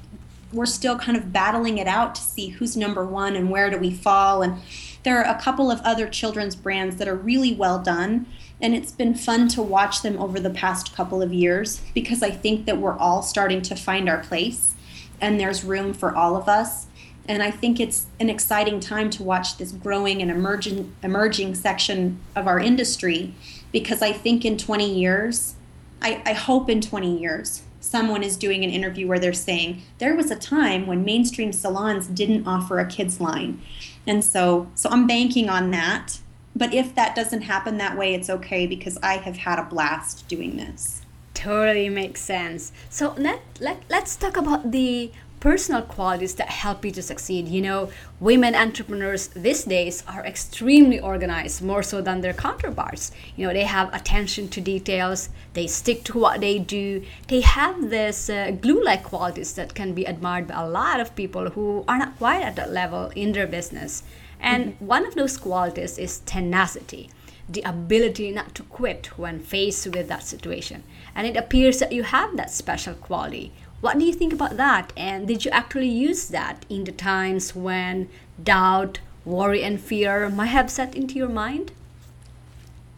we're 0.54 0.66
still 0.66 0.98
kind 0.98 1.18
of 1.18 1.34
battling 1.34 1.78
it 1.78 1.88
out 1.88 2.16
to 2.16 2.22
see 2.22 2.48
who's 2.48 2.78
number 2.78 3.04
1 3.04 3.36
and 3.36 3.50
where 3.50 3.70
do 3.70 3.78
we 3.78 3.92
fall 3.92 4.42
and 4.42 4.62
there 5.04 5.18
are 5.22 5.36
a 5.36 5.42
couple 5.42 5.70
of 5.70 5.82
other 5.82 6.08
children's 6.08 6.56
brands 6.56 6.96
that 6.96 7.08
are 7.08 7.16
really 7.16 7.54
well 7.54 7.80
done 7.80 8.26
and 8.62 8.74
it's 8.74 8.92
been 8.92 9.14
fun 9.14 9.50
to 9.50 9.62
watch 9.62 10.02
them 10.02 10.18
over 10.18 10.40
the 10.40 10.50
past 10.50 10.96
couple 10.96 11.22
of 11.22 11.34
years 11.34 11.82
because 11.94 12.24
I 12.24 12.32
think 12.32 12.66
that 12.68 12.78
we're 12.78 12.98
all 12.98 13.22
starting 13.22 13.62
to 13.64 13.76
find 13.76 14.08
our 14.08 14.20
place 14.20 14.76
and 15.20 15.40
there's 15.40 15.64
room 15.64 15.94
for 15.94 16.16
all 16.16 16.38
of 16.38 16.48
us 16.48 16.88
and 17.28 17.42
I 17.42 17.52
think 17.52 17.80
it's 17.80 18.08
an 18.20 18.30
exciting 18.30 18.80
time 18.80 19.10
to 19.12 19.24
watch 19.24 19.58
this 19.58 19.72
growing 19.72 20.22
and 20.22 20.30
emerging 20.30 20.96
emerging 21.04 21.56
section 21.56 22.20
of 22.36 22.48
our 22.48 22.60
industry 22.60 23.34
because 23.72 24.02
I 24.02 24.12
think 24.12 24.46
in 24.46 24.58
20 24.58 24.94
years, 24.94 25.56
I, 26.02 26.22
I 26.26 26.34
hope 26.34 26.70
in 26.70 26.82
20 26.82 27.20
years, 27.20 27.64
someone 27.80 28.24
is 28.24 28.38
doing 28.38 28.64
an 28.64 28.70
interview 28.70 29.08
where 29.08 29.20
they're 29.20 29.34
saying 29.34 29.82
there 29.98 30.16
was 30.16 30.32
a 30.32 30.36
time 30.36 30.88
when 30.88 31.04
mainstream 31.04 31.52
salons 31.52 32.08
didn't 32.08 32.48
offer 32.48 32.80
a 32.80 32.86
kids 32.86 33.20
line. 33.20 33.62
And 34.08 34.24
so 34.24 34.70
so 34.76 34.90
I'm 34.90 35.08
banking 35.08 35.50
on 35.50 35.72
that. 35.72 36.20
But 36.56 36.74
if 36.74 36.96
that 36.96 37.16
doesn't 37.16 37.42
happen 37.42 37.78
that 37.78 37.98
way, 37.98 38.14
it's 38.14 38.30
okay 38.30 38.66
because 38.66 38.98
I 39.04 39.18
have 39.18 39.38
had 39.38 39.60
a 39.60 39.64
blast 39.64 40.28
doing 40.30 40.56
this. 40.56 41.02
Totally 41.34 41.90
makes 41.90 42.22
sense. 42.22 42.72
So 42.90 43.14
let, 43.18 43.42
let, 43.60 43.84
let's 43.90 44.16
talk 44.16 44.38
about 44.38 44.72
the 44.72 45.12
personal 45.40 45.82
qualities 45.82 46.36
that 46.36 46.50
help 46.50 46.84
you 46.84 46.92
to 46.92 47.02
succeed. 47.02 47.48
You 47.48 47.62
know, 47.62 47.90
women 48.20 48.56
entrepreneurs 48.56 49.28
these 49.28 49.64
days 49.64 50.04
are 50.08 50.26
extremely 50.26 51.00
organized, 51.00 51.62
more 51.62 51.84
so 51.84 52.02
than 52.02 52.22
their 52.22 52.34
counterparts. 52.34 53.12
You 53.36 53.48
know, 53.48 53.54
they 53.54 53.64
have 53.64 53.94
attention 53.94 54.50
to 54.50 54.62
details, 54.62 55.30
they 55.54 55.68
stick 55.68 56.04
to 56.06 56.20
what 56.20 56.42
they 56.42 56.60
do, 56.60 57.04
they 57.28 57.42
have 57.42 57.90
this 57.90 58.30
uh, 58.30 58.52
glue 58.52 58.84
like 58.84 59.04
qualities 59.04 59.54
that 59.54 59.76
can 59.76 59.94
be 59.94 60.06
admired 60.06 60.48
by 60.48 60.56
a 60.56 60.70
lot 60.70 61.00
of 61.00 61.16
people 61.16 61.50
who 61.52 61.86
are 61.88 61.98
not 61.98 62.18
quite 62.18 62.42
at 62.42 62.56
that 62.56 62.72
level 62.72 63.12
in 63.16 63.32
their 63.34 63.48
business. 63.48 64.04
And 64.40 64.74
mm-hmm. 64.74 64.86
one 64.86 65.06
of 65.06 65.16
those 65.16 65.38
qualities 65.38 65.98
is 65.98 66.20
tenacity 66.20 67.10
the 67.48 67.62
ability 67.62 68.32
not 68.32 68.56
to 68.56 68.64
quit 68.64 69.18
when 69.18 69.40
faced 69.40 69.86
with 69.88 70.08
that 70.08 70.24
situation. 70.24 70.84
And 71.14 71.28
it 71.28 71.38
appears 71.38 71.80
that 71.80 71.92
you 71.92 72.04
have 72.04 72.36
that 72.38 72.52
special 72.52 72.96
quality. 72.96 73.52
What 73.86 74.00
do 74.00 74.06
you 74.06 74.14
think 74.14 74.34
about 74.34 74.58
that? 74.58 74.92
And 74.98 75.28
did 75.28 75.46
you 75.46 75.52
actually 75.52 75.90
use 75.90 76.30
that 76.30 76.66
in 76.70 76.86
the 76.86 76.92
times 76.92 77.56
when 77.56 78.10
doubt, 78.44 78.98
worry, 79.24 79.62
and 79.62 79.80
fear 79.80 80.28
might 80.28 80.48
have 80.48 80.72
set 80.72 80.96
into 80.96 81.14
your 81.14 81.30
mind? 81.30 81.72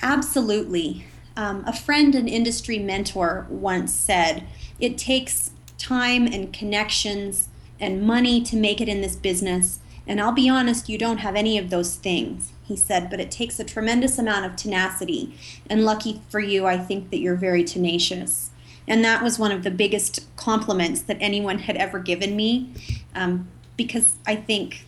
Absolutely. 0.01 1.05
Um, 1.35 1.65
a 1.67 1.75
friend 1.75 2.15
and 2.15 2.29
industry 2.29 2.79
mentor 2.79 3.47
once 3.49 3.93
said, 3.93 4.47
It 4.79 4.97
takes 4.97 5.51
time 5.77 6.25
and 6.25 6.53
connections 6.53 7.49
and 7.81 8.07
money 8.07 8.41
to 8.43 8.55
make 8.55 8.79
it 8.79 8.87
in 8.87 9.01
this 9.01 9.17
business. 9.17 9.79
And 10.07 10.21
I'll 10.21 10.31
be 10.31 10.47
honest, 10.47 10.87
you 10.87 10.97
don't 10.97 11.17
have 11.17 11.35
any 11.35 11.57
of 11.57 11.69
those 11.69 11.95
things, 11.95 12.53
he 12.63 12.77
said, 12.77 13.09
but 13.09 13.19
it 13.19 13.29
takes 13.29 13.59
a 13.59 13.65
tremendous 13.65 14.17
amount 14.17 14.45
of 14.45 14.55
tenacity. 14.55 15.37
And 15.69 15.83
lucky 15.83 16.21
for 16.29 16.39
you, 16.39 16.65
I 16.65 16.77
think 16.77 17.09
that 17.09 17.19
you're 17.19 17.35
very 17.35 17.65
tenacious. 17.65 18.46
And 18.87 19.03
that 19.03 19.21
was 19.21 19.37
one 19.37 19.51
of 19.51 19.63
the 19.63 19.71
biggest 19.71 20.25
compliments 20.37 21.01
that 21.01 21.17
anyone 21.19 21.59
had 21.59 21.75
ever 21.75 21.99
given 21.99 22.35
me 22.35 22.73
um, 23.13 23.49
because 23.75 24.13
I 24.25 24.35
think 24.35 24.85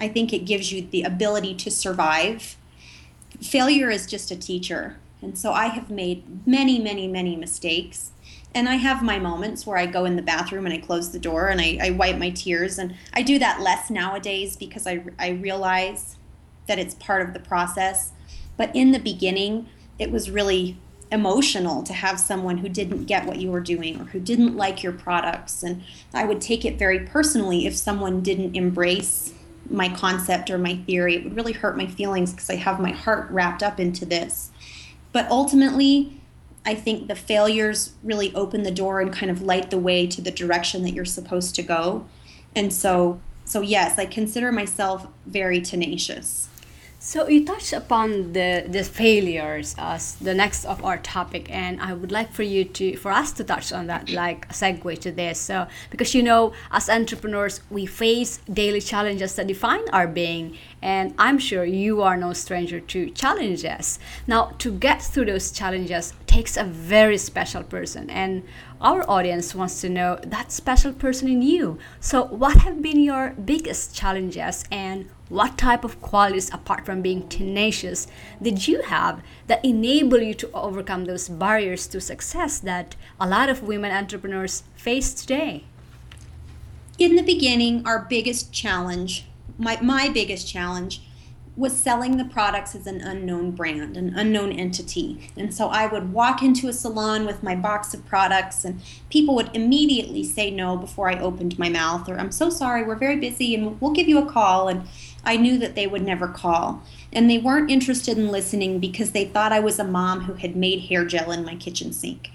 I 0.00 0.08
think 0.08 0.32
it 0.32 0.46
gives 0.46 0.72
you 0.72 0.86
the 0.90 1.02
ability 1.02 1.54
to 1.56 1.70
survive. 1.70 2.56
Failure 3.42 3.90
is 3.90 4.06
just 4.06 4.30
a 4.30 4.36
teacher. 4.36 4.96
And 5.20 5.38
so 5.38 5.52
I 5.52 5.66
have 5.66 5.90
made 5.90 6.46
many, 6.46 6.78
many, 6.78 7.06
many 7.06 7.36
mistakes. 7.36 8.12
And 8.54 8.66
I 8.66 8.76
have 8.76 9.02
my 9.02 9.18
moments 9.18 9.66
where 9.66 9.76
I 9.76 9.84
go 9.84 10.06
in 10.06 10.16
the 10.16 10.22
bathroom 10.22 10.64
and 10.64 10.74
I 10.74 10.78
close 10.78 11.12
the 11.12 11.18
door 11.18 11.48
and 11.48 11.60
I, 11.60 11.78
I 11.82 11.90
wipe 11.90 12.16
my 12.16 12.30
tears. 12.30 12.78
And 12.78 12.94
I 13.12 13.22
do 13.22 13.38
that 13.38 13.60
less 13.60 13.90
nowadays 13.90 14.56
because 14.56 14.86
I, 14.86 15.04
I 15.18 15.30
realize 15.30 16.16
that 16.66 16.78
it's 16.78 16.94
part 16.94 17.20
of 17.20 17.34
the 17.34 17.40
process. 17.40 18.12
But 18.56 18.74
in 18.74 18.92
the 18.92 18.98
beginning, 18.98 19.68
it 19.98 20.10
was 20.10 20.30
really 20.30 20.78
emotional 21.12 21.82
to 21.82 21.92
have 21.92 22.20
someone 22.20 22.58
who 22.58 22.68
didn't 22.68 23.04
get 23.04 23.26
what 23.26 23.38
you 23.38 23.50
were 23.50 23.60
doing 23.60 24.00
or 24.00 24.04
who 24.04 24.20
didn't 24.20 24.56
like 24.56 24.82
your 24.82 24.92
products. 24.92 25.62
And 25.62 25.82
I 26.14 26.24
would 26.24 26.40
take 26.40 26.64
it 26.64 26.78
very 26.78 27.00
personally 27.00 27.66
if 27.66 27.76
someone 27.76 28.22
didn't 28.22 28.56
embrace 28.56 29.34
my 29.68 29.88
concept 29.88 30.50
or 30.50 30.58
my 30.58 30.76
theory. 30.76 31.16
It 31.16 31.24
would 31.24 31.36
really 31.36 31.52
hurt 31.52 31.76
my 31.76 31.86
feelings 31.86 32.32
because 32.32 32.50
I 32.50 32.56
have 32.56 32.80
my 32.80 32.92
heart 32.92 33.30
wrapped 33.30 33.62
up 33.62 33.80
into 33.80 34.04
this. 34.04 34.50
But 35.12 35.28
ultimately, 35.30 36.20
I 36.64 36.74
think 36.74 37.08
the 37.08 37.16
failures 37.16 37.94
really 38.02 38.34
open 38.34 38.62
the 38.62 38.70
door 38.70 39.00
and 39.00 39.12
kind 39.12 39.30
of 39.30 39.42
light 39.42 39.70
the 39.70 39.78
way 39.78 40.06
to 40.06 40.20
the 40.20 40.30
direction 40.30 40.82
that 40.82 40.92
you're 40.92 41.04
supposed 41.04 41.54
to 41.56 41.62
go. 41.62 42.06
And 42.54 42.72
so 42.72 43.20
so 43.50 43.62
yes, 43.62 43.98
I 43.98 44.06
consider 44.06 44.52
myself 44.52 45.08
very 45.26 45.60
tenacious. 45.60 46.49
So 47.02 47.28
you 47.28 47.46
touched 47.46 47.72
upon 47.72 48.34
the 48.34 48.66
the 48.68 48.84
failures 48.84 49.74
uh, 49.78 49.94
as 49.96 50.16
the 50.16 50.34
next 50.34 50.66
of 50.66 50.84
our 50.84 50.98
topic, 50.98 51.48
and 51.50 51.80
I 51.80 51.94
would 51.94 52.12
like 52.12 52.30
for 52.30 52.42
you 52.42 52.62
to 52.76 52.94
for 52.98 53.10
us 53.10 53.32
to 53.38 53.42
touch 53.42 53.72
on 53.72 53.86
that, 53.86 54.10
like 54.10 54.44
a 54.50 54.52
segue 54.52 54.98
to 54.98 55.10
this. 55.10 55.40
So 55.40 55.66
because 55.88 56.14
you 56.14 56.22
know, 56.22 56.52
as 56.70 56.90
entrepreneurs, 56.90 57.62
we 57.70 57.86
face 57.86 58.40
daily 58.52 58.82
challenges 58.82 59.34
that 59.36 59.46
define 59.46 59.88
our 59.94 60.06
being, 60.06 60.58
and 60.82 61.14
I'm 61.16 61.38
sure 61.38 61.64
you 61.64 62.02
are 62.02 62.18
no 62.18 62.34
stranger 62.34 62.80
to 62.80 63.08
challenges. 63.12 63.98
Now, 64.26 64.52
to 64.58 64.70
get 64.70 65.00
through 65.00 65.24
those 65.24 65.52
challenges 65.52 66.12
takes 66.26 66.58
a 66.58 66.64
very 66.64 67.16
special 67.16 67.62
person, 67.62 68.10
and 68.10 68.42
our 68.80 69.08
audience 69.10 69.54
wants 69.54 69.80
to 69.82 69.90
know 69.90 70.18
that 70.22 70.50
special 70.50 70.92
person 70.92 71.28
in 71.28 71.42
you. 71.42 71.78
So, 72.00 72.24
what 72.24 72.58
have 72.58 72.80
been 72.80 73.00
your 73.00 73.34
biggest 73.44 73.94
challenges 73.94 74.64
and 74.70 75.08
what 75.28 75.58
type 75.58 75.84
of 75.84 76.00
qualities, 76.00 76.52
apart 76.52 76.86
from 76.86 77.02
being 77.02 77.28
tenacious, 77.28 78.06
did 78.40 78.66
you 78.66 78.82
have 78.82 79.22
that 79.46 79.64
enable 79.64 80.20
you 80.20 80.34
to 80.34 80.50
overcome 80.52 81.04
those 81.04 81.28
barriers 81.28 81.86
to 81.88 82.00
success 82.00 82.58
that 82.60 82.96
a 83.20 83.28
lot 83.28 83.48
of 83.48 83.62
women 83.62 83.92
entrepreneurs 83.92 84.62
face 84.76 85.12
today? 85.12 85.64
In 86.98 87.16
the 87.16 87.22
beginning, 87.22 87.86
our 87.86 88.06
biggest 88.08 88.52
challenge, 88.52 89.26
my, 89.58 89.78
my 89.80 90.08
biggest 90.08 90.48
challenge, 90.48 91.02
was 91.60 91.76
selling 91.76 92.16
the 92.16 92.24
products 92.24 92.74
as 92.74 92.86
an 92.86 93.02
unknown 93.02 93.50
brand, 93.50 93.96
an 93.96 94.14
unknown 94.16 94.50
entity. 94.50 95.30
And 95.36 95.54
so 95.54 95.68
I 95.68 95.86
would 95.86 96.12
walk 96.12 96.42
into 96.42 96.68
a 96.68 96.72
salon 96.72 97.26
with 97.26 97.42
my 97.42 97.54
box 97.54 97.92
of 97.92 98.06
products, 98.06 98.64
and 98.64 98.80
people 99.10 99.34
would 99.34 99.54
immediately 99.54 100.24
say 100.24 100.50
no 100.50 100.76
before 100.76 101.10
I 101.10 101.20
opened 101.20 101.58
my 101.58 101.68
mouth, 101.68 102.08
or 102.08 102.18
I'm 102.18 102.32
so 102.32 102.48
sorry, 102.48 102.82
we're 102.82 102.96
very 102.96 103.16
busy, 103.16 103.54
and 103.54 103.80
we'll 103.80 103.92
give 103.92 104.08
you 104.08 104.18
a 104.18 104.30
call. 104.30 104.68
And 104.68 104.88
I 105.22 105.36
knew 105.36 105.58
that 105.58 105.74
they 105.74 105.86
would 105.86 106.02
never 106.02 106.26
call. 106.26 106.82
And 107.12 107.28
they 107.28 107.38
weren't 107.38 107.70
interested 107.70 108.16
in 108.16 108.28
listening 108.28 108.78
because 108.78 109.12
they 109.12 109.26
thought 109.26 109.52
I 109.52 109.60
was 109.60 109.78
a 109.78 109.84
mom 109.84 110.22
who 110.22 110.34
had 110.34 110.56
made 110.56 110.80
hair 110.88 111.04
gel 111.04 111.30
in 111.30 111.44
my 111.44 111.56
kitchen 111.56 111.92
sink. 111.92 112.30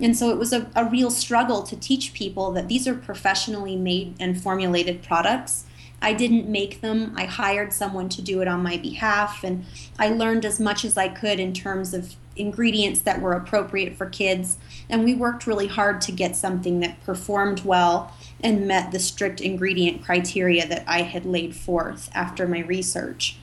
And 0.00 0.16
so 0.16 0.30
it 0.30 0.38
was 0.38 0.52
a, 0.52 0.70
a 0.74 0.86
real 0.86 1.10
struggle 1.10 1.62
to 1.64 1.76
teach 1.76 2.14
people 2.14 2.50
that 2.52 2.68
these 2.68 2.88
are 2.88 2.94
professionally 2.94 3.76
made 3.76 4.14
and 4.18 4.40
formulated 4.40 5.02
products. 5.02 5.66
I 6.02 6.14
didn't 6.14 6.48
make 6.48 6.80
them. 6.80 7.12
I 7.16 7.24
hired 7.24 7.72
someone 7.72 8.08
to 8.10 8.22
do 8.22 8.40
it 8.40 8.48
on 8.48 8.62
my 8.62 8.76
behalf. 8.78 9.44
And 9.44 9.66
I 9.98 10.08
learned 10.08 10.44
as 10.44 10.58
much 10.58 10.84
as 10.84 10.96
I 10.96 11.08
could 11.08 11.38
in 11.38 11.52
terms 11.52 11.92
of 11.92 12.16
ingredients 12.36 13.00
that 13.02 13.20
were 13.20 13.32
appropriate 13.32 13.96
for 13.96 14.06
kids. 14.06 14.56
And 14.88 15.04
we 15.04 15.14
worked 15.14 15.46
really 15.46 15.66
hard 15.66 16.00
to 16.02 16.12
get 16.12 16.36
something 16.36 16.80
that 16.80 17.04
performed 17.04 17.64
well 17.64 18.14
and 18.40 18.66
met 18.66 18.92
the 18.92 18.98
strict 18.98 19.40
ingredient 19.40 20.02
criteria 20.02 20.66
that 20.66 20.84
I 20.86 21.02
had 21.02 21.26
laid 21.26 21.54
forth 21.54 22.08
after 22.14 22.48
my 22.48 22.60
research. 22.60 23.36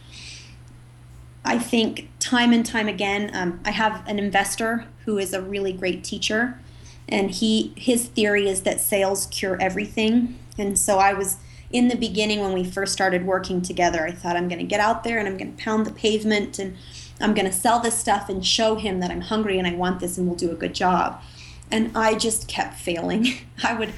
I 1.45 1.59
think 1.59 2.09
time 2.19 2.51
and 2.51 2.65
time 2.65 2.87
again, 2.87 3.31
um, 3.33 3.61
I 3.63 3.71
have 3.71 4.05
an 4.07 4.19
investor 4.19 4.85
who 5.05 5.17
is 5.17 5.33
a 5.33 5.41
really 5.41 5.71
great 5.71 6.03
teacher, 6.03 6.59
and 7.07 7.31
he 7.31 7.71
his 7.77 8.07
theory 8.07 8.49
is 8.49 8.63
that 8.63 8.81
sales 8.81 9.27
cure 9.27 9.57
everything. 9.61 10.37
And 10.57 10.77
so 10.77 10.97
I 10.97 11.13
was 11.13 11.37
in 11.71 11.89
the 11.89 11.95
beginning 11.95 12.39
when 12.39 12.53
we 12.53 12.63
first 12.63 12.93
started 12.93 13.25
working 13.25 13.61
together, 13.61 14.05
I 14.05 14.11
thought 14.11 14.35
I'm 14.35 14.47
going 14.47 14.59
to 14.59 14.65
get 14.65 14.79
out 14.79 15.03
there 15.03 15.19
and 15.19 15.27
I'm 15.27 15.37
going 15.37 15.55
to 15.55 15.63
pound 15.63 15.85
the 15.85 15.91
pavement 15.91 16.59
and 16.59 16.77
I'm 17.19 17.33
going 17.33 17.45
to 17.45 17.51
sell 17.51 17.79
this 17.79 17.97
stuff 17.97 18.29
and 18.29 18.45
show 18.45 18.75
him 18.75 18.99
that 18.99 19.11
I'm 19.11 19.21
hungry 19.21 19.57
and 19.57 19.67
I 19.67 19.73
want 19.73 19.99
this 19.99 20.17
and 20.17 20.27
we'll 20.27 20.37
do 20.37 20.51
a 20.51 20.55
good 20.55 20.73
job. 20.73 21.21
And 21.69 21.97
I 21.97 22.15
just 22.15 22.47
kept 22.47 22.75
failing. 22.79 23.27
I 23.63 23.73
would 23.73 23.93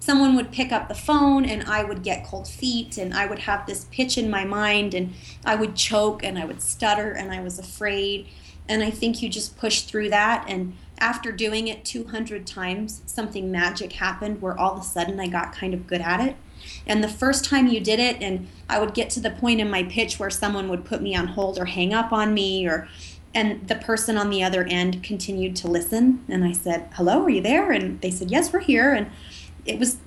someone 0.00 0.34
would 0.34 0.50
pick 0.50 0.72
up 0.72 0.88
the 0.88 0.94
phone 0.94 1.44
and 1.44 1.62
I 1.64 1.84
would 1.84 2.02
get 2.02 2.24
cold 2.24 2.48
feet 2.48 2.96
and 2.96 3.12
I 3.12 3.26
would 3.26 3.40
have 3.40 3.66
this 3.66 3.86
pitch 3.92 4.16
in 4.16 4.30
my 4.30 4.44
mind 4.44 4.94
and 4.94 5.12
I 5.44 5.56
would 5.56 5.76
choke 5.76 6.24
and 6.24 6.38
I 6.38 6.46
would 6.46 6.62
stutter 6.62 7.12
and 7.12 7.30
I 7.30 7.42
was 7.42 7.58
afraid. 7.58 8.26
And 8.66 8.82
I 8.82 8.90
think 8.90 9.20
you 9.20 9.28
just 9.28 9.58
push 9.58 9.82
through 9.82 10.08
that. 10.10 10.46
And 10.48 10.74
after 11.00 11.32
doing 11.32 11.68
it 11.68 11.84
200 11.84 12.46
times, 12.46 13.02
something 13.06 13.50
magic 13.50 13.92
happened 13.92 14.42
where 14.42 14.58
all 14.58 14.74
of 14.74 14.80
a 14.80 14.84
sudden 14.84 15.18
I 15.18 15.28
got 15.28 15.54
kind 15.54 15.74
of 15.74 15.86
good 15.86 16.00
at 16.00 16.20
it. 16.20 16.36
And 16.86 17.02
the 17.02 17.08
first 17.08 17.44
time 17.44 17.66
you 17.66 17.80
did 17.80 17.98
it, 17.98 18.20
and 18.20 18.48
I 18.68 18.78
would 18.78 18.94
get 18.94 19.10
to 19.10 19.20
the 19.20 19.30
point 19.30 19.60
in 19.60 19.70
my 19.70 19.84
pitch 19.84 20.18
where 20.18 20.30
someone 20.30 20.68
would 20.68 20.84
put 20.84 21.00
me 21.00 21.16
on 21.16 21.28
hold 21.28 21.58
or 21.58 21.64
hang 21.64 21.94
up 21.94 22.12
on 22.12 22.34
me 22.34 22.66
or 22.66 22.88
and 23.32 23.68
the 23.68 23.76
person 23.76 24.18
on 24.18 24.28
the 24.28 24.42
other 24.42 24.64
end 24.64 25.04
continued 25.04 25.54
to 25.54 25.68
listen. 25.68 26.24
And 26.28 26.44
i 26.44 26.52
said 26.52 26.88
hello 26.94 27.22
are 27.22 27.30
you 27.30 27.40
there? 27.40 27.70
And 27.70 28.00
they 28.00 28.10
said 28.10 28.30
yes 28.30 28.52
we're 28.52 28.60
here. 28.60 28.92
And 28.92 29.08
it 29.64 29.78
was 29.78 29.98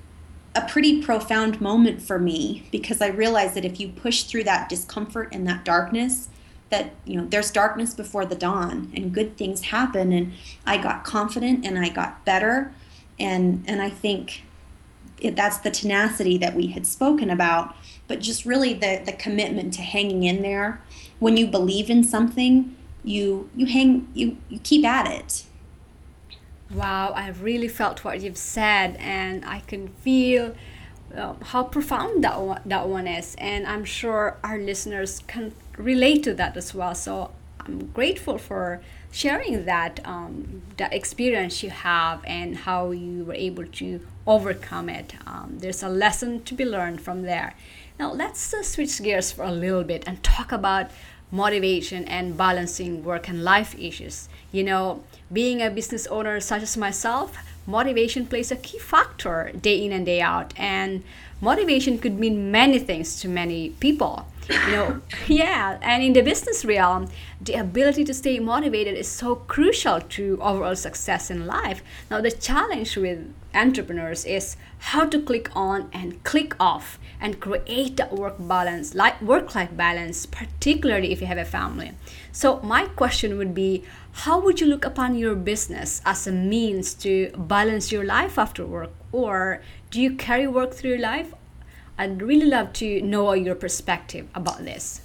a 0.56 0.62
pretty 0.62 1.02
profound 1.02 1.60
moment 1.60 2.02
for 2.02 2.20
me 2.20 2.68
because 2.72 3.02
I 3.02 3.08
realized 3.08 3.56
that 3.56 3.66
if 3.66 3.80
you 3.80 3.90
push 3.90 4.24
through 4.24 4.44
that 4.44 4.70
discomfort 4.70 5.30
and 5.32 5.48
that 5.48 5.66
darkness, 5.66 6.30
that 6.70 6.94
you 7.06 7.18
know 7.18 7.26
there's 7.28 7.52
darkness 7.52 7.94
before 7.94 8.26
the 8.26 8.36
dawn 8.36 8.92
and 8.96 9.14
good 9.14 9.38
things 9.38 9.62
happen. 9.62 10.12
And 10.12 10.34
I 10.66 10.78
got 10.78 11.04
confident 11.04 11.66
and 11.66 11.78
I 11.78 11.90
got 11.90 12.26
better. 12.26 12.74
And 13.20 13.64
and 13.68 13.82
I 13.82 13.90
think 13.90 14.44
it, 15.20 15.36
that's 15.36 15.58
the 15.60 15.72
tenacity 15.72 16.38
that 16.40 16.56
we 16.56 16.68
had 16.68 16.86
spoken 16.86 17.30
about 17.30 17.76
but 18.08 18.20
just 18.20 18.46
really 18.46 18.74
the 18.74 19.02
the 19.06 19.14
commitment 19.14 19.74
to 19.74 19.82
hanging 19.82 20.24
in 20.24 20.42
there. 20.42 20.82
When 21.20 21.38
you 21.38 21.48
believe 21.48 21.90
in 21.90 22.04
something 22.04 22.76
you 23.04 23.50
you 23.56 23.66
hang 23.66 24.08
you 24.14 24.38
you 24.50 24.60
keep 24.60 24.86
at 24.86 25.08
it. 25.08 25.46
Wow, 26.72 27.12
I 27.16 27.30
really 27.30 27.68
felt 27.68 28.04
what 28.04 28.22
you've 28.22 28.38
said, 28.38 28.96
and 29.00 29.46
I 29.46 29.60
can 29.60 29.90
feel 29.90 30.56
uh, 31.16 31.36
how 31.44 31.64
profound 31.64 32.24
that 32.24 32.42
one, 32.42 32.62
that 32.66 32.88
one 32.88 33.08
is, 33.08 33.36
and 33.38 33.68
I'm 33.68 33.86
sure 33.86 34.38
our 34.44 34.58
listeners 34.58 35.22
can 35.28 35.54
relate 35.78 36.24
to 36.24 36.34
that 36.36 36.58
as 36.58 36.74
well. 36.74 36.96
So 36.96 37.32
I'm 37.60 37.88
grateful 37.88 38.38
for 38.38 38.82
sharing 39.12 39.66
that 39.66 40.00
um, 40.06 40.64
experience 40.80 41.64
you 41.64 41.70
have 41.70 42.24
and 42.26 42.58
how 42.58 42.92
you 42.92 43.24
were 43.24 43.34
able 43.34 43.66
to 43.66 44.02
overcome 44.26 44.90
it. 44.90 45.14
Um, 45.26 45.58
there's 45.60 45.84
a 45.84 45.90
lesson 45.90 46.44
to 46.44 46.54
be 46.54 46.66
learned 46.66 47.02
from 47.02 47.22
there. 47.22 47.54
Now 48.00 48.12
let's 48.12 48.54
uh, 48.54 48.64
switch 48.64 49.02
gears 49.02 49.32
for 49.32 49.44
a 49.44 49.52
little 49.52 49.84
bit 49.84 50.04
and 50.08 50.22
talk 50.24 50.52
about 50.52 50.90
motivation 51.32 52.06
and 52.06 52.38
balancing 52.38 53.04
work 53.04 53.28
and 53.28 53.44
life 53.44 53.76
issues. 53.78 54.30
You 54.52 54.64
know, 54.64 55.04
being 55.32 55.62
a 55.62 55.70
business 55.70 56.06
owner 56.08 56.40
such 56.40 56.64
as 56.64 56.78
myself, 56.78 57.38
motivation 57.66 58.26
plays 58.26 58.52
a 58.52 58.56
key 58.56 58.80
factor 58.80 59.52
day 59.60 59.84
in 59.86 59.92
and 59.92 60.06
day 60.06 60.22
out. 60.22 60.54
And 60.58 61.04
motivation 61.42 61.98
could 61.98 62.20
mean 62.20 62.52
many 62.52 62.80
things 62.80 63.20
to 63.22 63.28
many 63.28 63.70
people. 63.70 64.28
You 64.50 64.72
know, 64.72 65.02
yeah, 65.28 65.78
and 65.82 66.04
in 66.04 66.14
the 66.14 66.22
business 66.22 66.66
realm, 66.66 67.10
the 67.40 67.54
ability 67.54 68.04
to 68.06 68.14
stay 68.14 68.40
motivated 68.40 68.96
is 68.98 69.08
so 69.08 69.36
crucial 69.36 70.02
to 70.02 70.38
overall 70.42 70.76
success 70.76 71.32
in 71.32 71.46
life. 71.46 71.82
Now, 72.12 72.20
the 72.20 72.32
challenge 72.32 72.98
with 72.98 73.34
entrepreneurs 73.54 74.26
is 74.26 74.58
how 74.80 75.06
to 75.06 75.22
click 75.22 75.50
on 75.56 75.90
and 75.94 76.22
click 76.24 76.56
off 76.60 77.00
and 77.22 77.40
create 77.40 77.96
that 77.98 78.12
work 78.12 78.36
balance, 78.40 78.94
like 78.94 79.22
work-life 79.22 79.76
balance, 79.78 80.26
particularly 80.26 81.12
if 81.14 81.22
you 81.22 81.28
have 81.28 81.38
a 81.38 81.46
family. 81.46 81.92
So 82.32 82.60
my 82.62 82.88
question 82.88 83.38
would 83.38 83.54
be, 83.54 83.84
how 84.12 84.42
would 84.42 84.60
you 84.60 84.68
look 84.68 84.86
upon 84.86 85.16
your 85.16 85.36
business 85.36 86.02
as 86.06 86.28
a 86.28 86.32
means 86.32 86.94
to 86.96 87.32
balance 87.38 87.92
your 87.92 88.04
life 88.04 88.38
after 88.38 88.66
work, 88.66 88.92
or 89.12 89.62
do 89.90 90.02
you 90.02 90.16
carry 90.16 90.48
work 90.48 90.74
through 90.74 90.92
your 90.92 91.00
life? 91.00 91.34
I'd 91.98 92.22
really 92.22 92.48
love 92.48 92.74
to 92.74 93.02
know 93.02 93.34
your 93.34 93.56
perspective 93.56 94.28
about 94.34 94.66
this. 94.66 95.02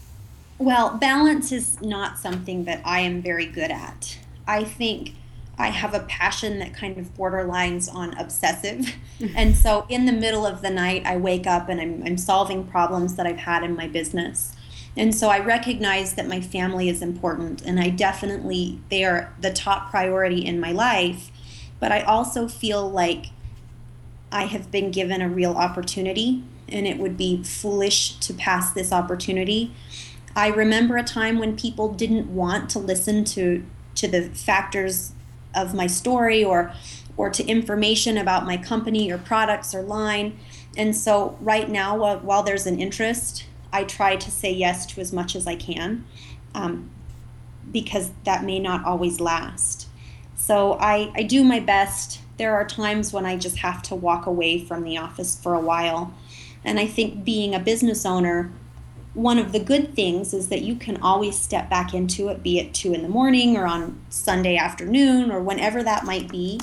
Well, 0.59 0.97
balance 0.97 1.53
is 1.53 1.81
not 1.81 2.19
something 2.19 2.65
that 2.65 2.81
I 2.85 3.01
am 3.01 3.23
very 3.23 3.47
good 3.47 3.71
at. 3.71 4.19
I 4.47 4.65
think 4.65 5.15
I 5.59 5.69
have 5.69 5.93
a 5.93 6.01
passion 6.01 6.59
that 6.61 6.75
kind 6.75 6.99
of 6.99 7.15
borderlines 7.15 7.93
on 7.93 8.17
obsessive. 8.19 8.95
and 9.37 9.55
so 9.55 9.87
in 9.89 10.07
the 10.07 10.13
middle 10.13 10.47
of 10.47 10.63
the 10.63 10.71
night, 10.71 11.03
I 11.05 11.17
wake 11.17 11.47
up 11.47 11.69
and 11.69 11.81
I'm, 11.81 12.03
I'm 12.05 12.17
solving 12.17 12.67
problems 12.67 13.17
that 13.17 13.27
I've 13.27 13.39
had 13.39 13.63
in 13.63 13.77
my 13.77 13.87
business. 13.87 14.55
And 14.97 15.15
so 15.15 15.29
I 15.29 15.39
recognize 15.39 16.15
that 16.15 16.27
my 16.27 16.41
family 16.41 16.89
is 16.89 17.03
important 17.03 17.63
and 17.63 17.79
I 17.79 17.91
definitely, 17.91 18.81
they 18.89 19.05
are 19.05 19.33
the 19.41 19.53
top 19.53 19.91
priority 19.91 20.45
in 20.45 20.59
my 20.59 20.73
life. 20.73 21.31
But 21.79 21.93
I 21.93 22.01
also 22.03 22.49
feel 22.49 22.89
like 22.91 23.27
I 24.33 24.47
have 24.47 24.71
been 24.71 24.91
given 24.91 25.23
a 25.23 25.29
real 25.29 25.53
opportunity 25.53 26.43
and 26.69 26.87
it 26.87 26.99
would 26.99 27.17
be 27.17 27.43
foolish 27.43 28.15
to 28.19 28.35
pass 28.35 28.73
this 28.73 28.93
opportunity. 28.93 29.73
I 30.37 30.49
remember 30.49 30.97
a 30.97 31.03
time 31.03 31.39
when 31.39 31.57
people 31.57 31.93
didn't 31.93 32.33
want 32.33 32.71
to 32.71 32.79
listen 32.79 33.25
to 33.25 33.65
to 33.97 34.07
the 34.07 34.23
factors 34.23 35.13
of 35.55 35.75
my 35.75 35.87
story 35.89 36.45
or 36.45 36.73
or 37.17 37.29
to 37.29 37.45
information 37.47 38.17
about 38.17 38.47
my 38.47 38.57
company 38.57 39.11
or 39.11 39.19
products 39.19 39.75
or 39.75 39.83
line. 39.83 40.39
And 40.77 40.95
so 40.95 41.37
right 41.41 41.69
now, 41.69 41.97
while, 41.97 42.19
while 42.21 42.45
there's 42.45 42.67
an 42.67 42.79
interest, 42.79 43.45
I 43.73 43.83
try 43.83 44.15
to 44.15 44.31
say 44.31 44.53
yes 44.53 44.87
to 44.87 45.01
as 45.01 45.13
much 45.13 45.35
as 45.35 45.47
I 45.47 45.57
can 45.57 46.05
um, 46.55 46.91
because 47.73 48.13
that 48.25 48.45
may 48.45 48.61
not 48.61 48.85
always 48.85 49.21
last. 49.21 49.89
So 50.37 50.75
I, 50.75 51.11
I 51.17 51.25
do 51.25 51.43
my 51.43 51.59
best. 51.59 52.21
There 52.37 52.55
are 52.55 52.65
times 52.65 53.13
when 53.13 53.27
I 53.27 53.37
just 53.37 53.59
have 53.59 53.83
to 53.85 53.97
walk 53.97 54.27
away 54.27 54.65
from 54.65 54.85
the 54.85 54.97
office 54.97 55.39
for 55.39 55.55
a 55.55 55.61
while. 55.61 56.15
And 56.65 56.79
I 56.79 56.87
think 56.87 57.25
being 57.25 57.55
a 57.55 57.61
business 57.61 58.05
owner, 58.05 58.53
one 59.15 59.39
of 59.39 59.53
the 59.53 59.59
good 59.61 59.95
things 59.95 60.33
is 60.35 60.49
that 60.49 60.63
you 60.63 60.77
can 60.77 61.01
always 61.03 61.39
step 61.39 61.69
back 61.69 61.95
into 61.95 62.29
it, 62.29 62.43
be 62.43 62.59
it 62.59 62.75
two 62.75 62.93
in 62.93 63.03
the 63.03 63.09
morning 63.09 63.57
or 63.57 63.67
on 63.67 64.01
Sunday 64.11 64.57
afternoon 64.57 65.31
or 65.31 65.41
whenever 65.41 65.83
that 65.83 66.05
might 66.05 66.29
be. 66.29 66.61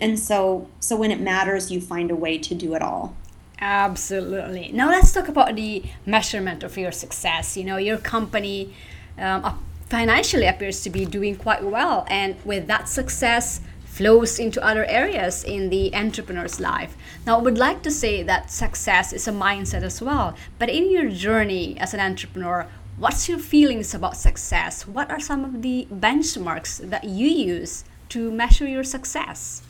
And 0.00 0.18
so, 0.18 0.68
so 0.80 0.96
when 0.96 1.10
it 1.10 1.20
matters, 1.20 1.72
you 1.72 1.80
find 1.80 2.10
a 2.10 2.14
way 2.14 2.38
to 2.38 2.54
do 2.54 2.74
it 2.74 2.82
all. 2.82 3.16
Absolutely. 3.60 4.70
Now 4.72 4.88
let's 4.88 5.12
talk 5.12 5.28
about 5.28 5.56
the 5.56 5.82
measurement 6.06 6.62
of 6.62 6.76
your 6.76 6.92
success. 6.92 7.56
You 7.56 7.64
know, 7.64 7.76
your 7.76 7.98
company 7.98 8.74
um, 9.18 9.64
financially 9.88 10.46
appears 10.46 10.82
to 10.82 10.90
be 10.90 11.04
doing 11.04 11.34
quite 11.34 11.64
well, 11.64 12.06
and 12.08 12.36
with 12.44 12.68
that 12.68 12.88
success, 12.88 13.60
flows 13.98 14.38
into 14.38 14.64
other 14.64 14.84
areas 14.84 15.42
in 15.42 15.70
the 15.70 15.92
entrepreneur's 15.92 16.60
life. 16.60 16.96
Now, 17.26 17.36
I 17.36 17.42
would 17.42 17.58
like 17.58 17.82
to 17.82 17.90
say 17.90 18.22
that 18.22 18.48
success 18.48 19.12
is 19.12 19.26
a 19.26 19.32
mindset 19.32 19.82
as 19.82 20.00
well. 20.00 20.36
But 20.56 20.70
in 20.70 20.88
your 20.88 21.10
journey 21.10 21.76
as 21.80 21.94
an 21.94 22.00
entrepreneur, 22.00 22.68
what's 22.96 23.28
your 23.28 23.40
feelings 23.40 23.94
about 23.94 24.16
success? 24.16 24.86
What 24.86 25.10
are 25.10 25.18
some 25.18 25.44
of 25.44 25.62
the 25.62 25.88
benchmarks 25.92 26.78
that 26.90 27.04
you 27.04 27.26
use 27.26 27.84
to 28.10 28.30
measure 28.30 28.68
your 28.68 28.84
success? 28.84 29.62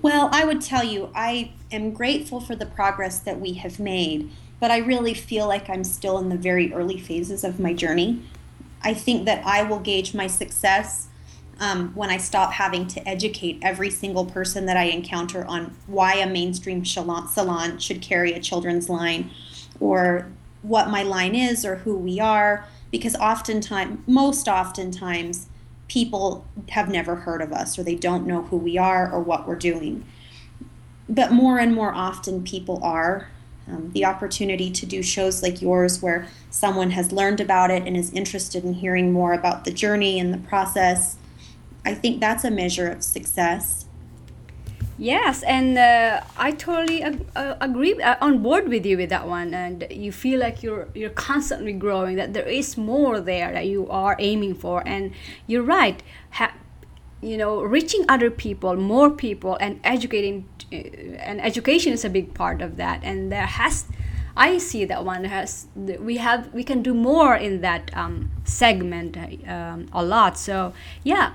Well, 0.00 0.30
I 0.32 0.46
would 0.46 0.62
tell 0.62 0.82
you, 0.82 1.10
I 1.14 1.52
am 1.70 1.92
grateful 1.92 2.40
for 2.40 2.56
the 2.56 2.64
progress 2.64 3.18
that 3.18 3.38
we 3.38 3.52
have 3.54 3.78
made, 3.78 4.30
but 4.60 4.70
I 4.70 4.78
really 4.78 5.12
feel 5.12 5.46
like 5.46 5.68
I'm 5.68 5.84
still 5.84 6.18
in 6.18 6.30
the 6.30 6.38
very 6.38 6.72
early 6.72 6.98
phases 6.98 7.44
of 7.44 7.60
my 7.60 7.74
journey. 7.74 8.22
I 8.82 8.94
think 8.94 9.26
that 9.26 9.44
I 9.44 9.62
will 9.62 9.80
gauge 9.80 10.14
my 10.14 10.26
success 10.26 11.08
um, 11.58 11.92
when 11.94 12.10
I 12.10 12.18
stop 12.18 12.52
having 12.52 12.86
to 12.88 13.08
educate 13.08 13.58
every 13.62 13.90
single 13.90 14.26
person 14.26 14.66
that 14.66 14.76
I 14.76 14.84
encounter 14.84 15.44
on 15.46 15.74
why 15.86 16.14
a 16.14 16.26
mainstream 16.26 16.84
salon 16.84 17.78
should 17.78 18.02
carry 18.02 18.32
a 18.32 18.40
children's 18.40 18.88
line 18.88 19.30
or 19.80 20.26
what 20.62 20.90
my 20.90 21.02
line 21.02 21.34
is 21.34 21.64
or 21.64 21.76
who 21.76 21.96
we 21.96 22.20
are, 22.20 22.66
because 22.90 23.16
oftentimes, 23.16 24.00
most 24.06 24.48
oftentimes, 24.48 25.48
people 25.88 26.44
have 26.70 26.88
never 26.88 27.14
heard 27.14 27.40
of 27.40 27.52
us 27.52 27.78
or 27.78 27.82
they 27.82 27.94
don't 27.94 28.26
know 28.26 28.42
who 28.42 28.56
we 28.56 28.76
are 28.76 29.10
or 29.10 29.20
what 29.20 29.46
we're 29.46 29.54
doing. 29.54 30.04
But 31.08 31.32
more 31.32 31.58
and 31.58 31.74
more 31.74 31.94
often, 31.94 32.42
people 32.42 32.82
are. 32.82 33.28
Um, 33.68 33.90
the 33.92 34.04
opportunity 34.04 34.70
to 34.70 34.86
do 34.86 35.02
shows 35.02 35.42
like 35.42 35.60
yours 35.60 36.00
where 36.00 36.28
someone 36.50 36.90
has 36.90 37.10
learned 37.10 37.40
about 37.40 37.70
it 37.70 37.84
and 37.84 37.96
is 37.96 38.12
interested 38.12 38.64
in 38.64 38.74
hearing 38.74 39.12
more 39.12 39.32
about 39.32 39.64
the 39.64 39.72
journey 39.72 40.20
and 40.20 40.32
the 40.32 40.38
process 40.38 41.16
I 41.86 41.94
think 41.94 42.20
that's 42.20 42.44
a 42.44 42.50
measure 42.50 42.88
of 42.88 43.02
success. 43.02 43.86
Yes, 44.98 45.42
and 45.42 45.76
uh, 45.76 46.22
I 46.38 46.52
totally 46.52 47.02
ag- 47.02 47.26
uh, 47.36 47.54
agree 47.60 48.00
uh, 48.00 48.16
on 48.20 48.42
board 48.42 48.68
with 48.68 48.86
you 48.86 48.96
with 48.96 49.10
that 49.10 49.28
one. 49.28 49.52
And 49.52 49.86
you 49.90 50.10
feel 50.10 50.40
like 50.40 50.62
you're 50.62 50.88
you're 50.94 51.10
constantly 51.10 51.74
growing. 51.74 52.16
That 52.16 52.32
there 52.32 52.48
is 52.48 52.78
more 52.78 53.20
there 53.20 53.52
that 53.52 53.66
you 53.66 53.88
are 53.90 54.16
aiming 54.18 54.54
for. 54.54 54.82
And 54.86 55.12
you're 55.46 55.62
right. 55.62 56.02
Ha- 56.30 56.54
you 57.22 57.36
know, 57.36 57.62
reaching 57.62 58.04
other 58.08 58.30
people, 58.30 58.76
more 58.76 59.10
people, 59.10 59.56
and 59.60 59.80
educating. 59.84 60.48
Uh, 60.72 60.76
and 61.28 61.40
education 61.40 61.92
is 61.92 62.04
a 62.04 62.10
big 62.10 62.32
part 62.32 62.62
of 62.62 62.76
that. 62.76 63.04
And 63.04 63.30
there 63.30 63.46
has 63.46 63.84
I 64.36 64.58
see 64.58 64.84
that 64.84 65.04
one 65.04 65.24
has 65.24 65.66
we 65.76 66.18
have 66.18 66.52
we 66.52 66.62
can 66.62 66.82
do 66.82 66.92
more 66.92 67.34
in 67.34 67.62
that 67.62 67.90
um, 67.96 68.30
segment 68.44 69.16
um, 69.48 69.88
a 69.92 70.04
lot. 70.04 70.36
So 70.36 70.74
yeah, 71.04 71.32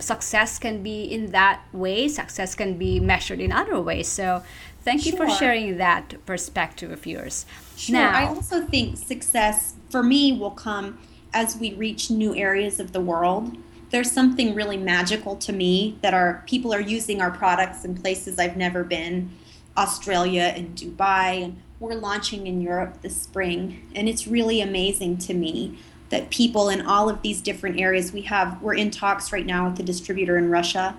success 0.00 0.58
can 0.58 0.82
be 0.82 1.04
in 1.04 1.30
that 1.30 1.62
way. 1.72 2.08
Success 2.08 2.54
can 2.56 2.76
be 2.76 2.98
measured 2.98 3.40
in 3.40 3.52
other 3.52 3.80
ways. 3.80 4.08
So 4.08 4.42
thank 4.82 5.06
you 5.06 5.16
for 5.16 5.30
sharing 5.30 5.76
that 5.78 6.14
perspective 6.26 6.90
of 6.90 7.06
yours. 7.06 7.46
Sure. 7.76 7.94
Now, 7.94 8.10
I 8.10 8.26
also 8.26 8.66
think 8.66 8.96
success 8.96 9.74
for 9.88 10.02
me 10.02 10.32
will 10.32 10.50
come 10.50 10.98
as 11.32 11.56
we 11.56 11.74
reach 11.74 12.10
new 12.10 12.34
areas 12.34 12.80
of 12.80 12.92
the 12.92 13.00
world. 13.00 13.56
There's 13.90 14.10
something 14.10 14.54
really 14.54 14.78
magical 14.78 15.36
to 15.36 15.52
me 15.52 15.98
that 16.02 16.14
our 16.14 16.42
people 16.46 16.74
are 16.74 16.80
using 16.80 17.20
our 17.20 17.30
products 17.30 17.84
in 17.84 17.94
places 17.94 18.38
I've 18.38 18.56
never 18.56 18.84
been, 18.84 19.30
Australia 19.76 20.52
and 20.56 20.74
Dubai 20.76 21.44
and 21.44 21.62
we're 21.82 21.94
launching 21.94 22.46
in 22.46 22.60
Europe 22.60 23.02
this 23.02 23.20
spring, 23.20 23.84
and 23.94 24.08
it's 24.08 24.28
really 24.28 24.60
amazing 24.60 25.18
to 25.18 25.34
me 25.34 25.76
that 26.10 26.30
people 26.30 26.68
in 26.68 26.86
all 26.86 27.10
of 27.10 27.22
these 27.22 27.42
different 27.42 27.80
areas 27.80 28.12
we 28.12 28.22
have 28.22 28.62
we're 28.62 28.74
in 28.74 28.90
talks 28.90 29.32
right 29.32 29.44
now 29.44 29.66
with 29.66 29.76
the 29.76 29.82
distributor 29.82 30.38
in 30.38 30.48
Russia. 30.48 30.96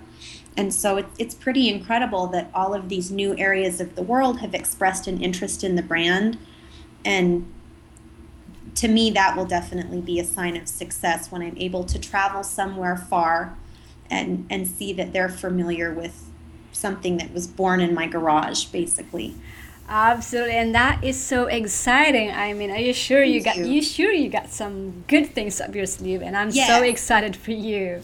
And 0.57 0.73
so 0.73 1.03
it's, 1.17 1.33
pretty 1.33 1.69
incredible 1.69 2.27
that 2.27 2.51
all 2.53 2.75
of 2.75 2.89
these 2.89 3.09
new 3.09 3.35
areas 3.39 3.81
of 3.81 3.95
the 3.95 4.03
world 4.03 4.39
have 4.41 4.53
expressed 4.53 5.07
an 5.07 5.23
interest 5.23 5.63
in 5.63 5.75
the 5.75 5.81
brand. 5.81 6.37
And 7.03 7.51
to 8.75 8.87
me, 8.87 9.09
that 9.11 9.35
will 9.35 9.45
definitely 9.45 9.99
be 9.99 10.19
a 10.19 10.23
sign 10.23 10.55
of 10.55 10.67
success 10.67 11.31
when 11.31 11.41
I'm 11.41 11.57
able 11.57 11.85
to 11.85 11.97
travel 11.97 12.43
somewhere 12.43 12.97
far 12.97 13.57
and, 14.11 14.45
and 14.49 14.67
see 14.67 14.93
that 14.93 15.11
they're 15.11 15.29
familiar 15.29 15.91
with 15.91 16.29
something 16.71 17.17
that 17.17 17.33
was 17.33 17.47
born 17.47 17.81
in 17.81 17.95
my 17.95 18.05
garage, 18.05 18.65
basically. 18.65 19.35
Absolutely, 19.87 20.55
and 20.55 20.73
that 20.73 21.03
is 21.03 21.21
so 21.21 21.45
exciting. 21.45 22.31
I 22.31 22.53
mean, 22.53 22.71
are 22.71 22.77
you 22.77 22.93
sure 22.93 23.21
Thank 23.21 23.33
you 23.33 23.43
got 23.43 23.57
you. 23.57 23.65
you 23.65 23.81
sure 23.81 24.11
you 24.11 24.29
got 24.29 24.49
some 24.49 25.03
good 25.07 25.31
things 25.31 25.59
up 25.59 25.75
your 25.75 25.85
sleeve? 25.85 26.21
And 26.21 26.37
I'm 26.37 26.49
yes. 26.51 26.67
so 26.67 26.83
excited 26.83 27.35
for 27.35 27.51
you. 27.51 28.01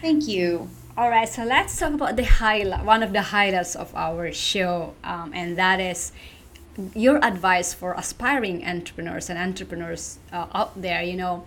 Thank 0.00 0.26
you. 0.26 0.70
All 0.96 1.08
right, 1.08 1.28
so 1.28 1.44
let's 1.44 1.78
talk 1.78 1.92
about 1.92 2.16
the 2.16 2.24
highlight, 2.24 2.84
one 2.84 3.02
of 3.02 3.12
the 3.12 3.22
highlights 3.22 3.76
of 3.76 3.94
our 3.94 4.32
show, 4.32 4.94
um, 5.04 5.32
and 5.34 5.56
that 5.56 5.80
is 5.80 6.12
your 6.94 7.24
advice 7.24 7.74
for 7.74 7.92
aspiring 7.94 8.64
entrepreneurs 8.64 9.30
and 9.30 9.38
entrepreneurs 9.38 10.18
uh, 10.32 10.46
out 10.52 10.80
there, 10.80 11.02
you 11.02 11.16
know, 11.16 11.44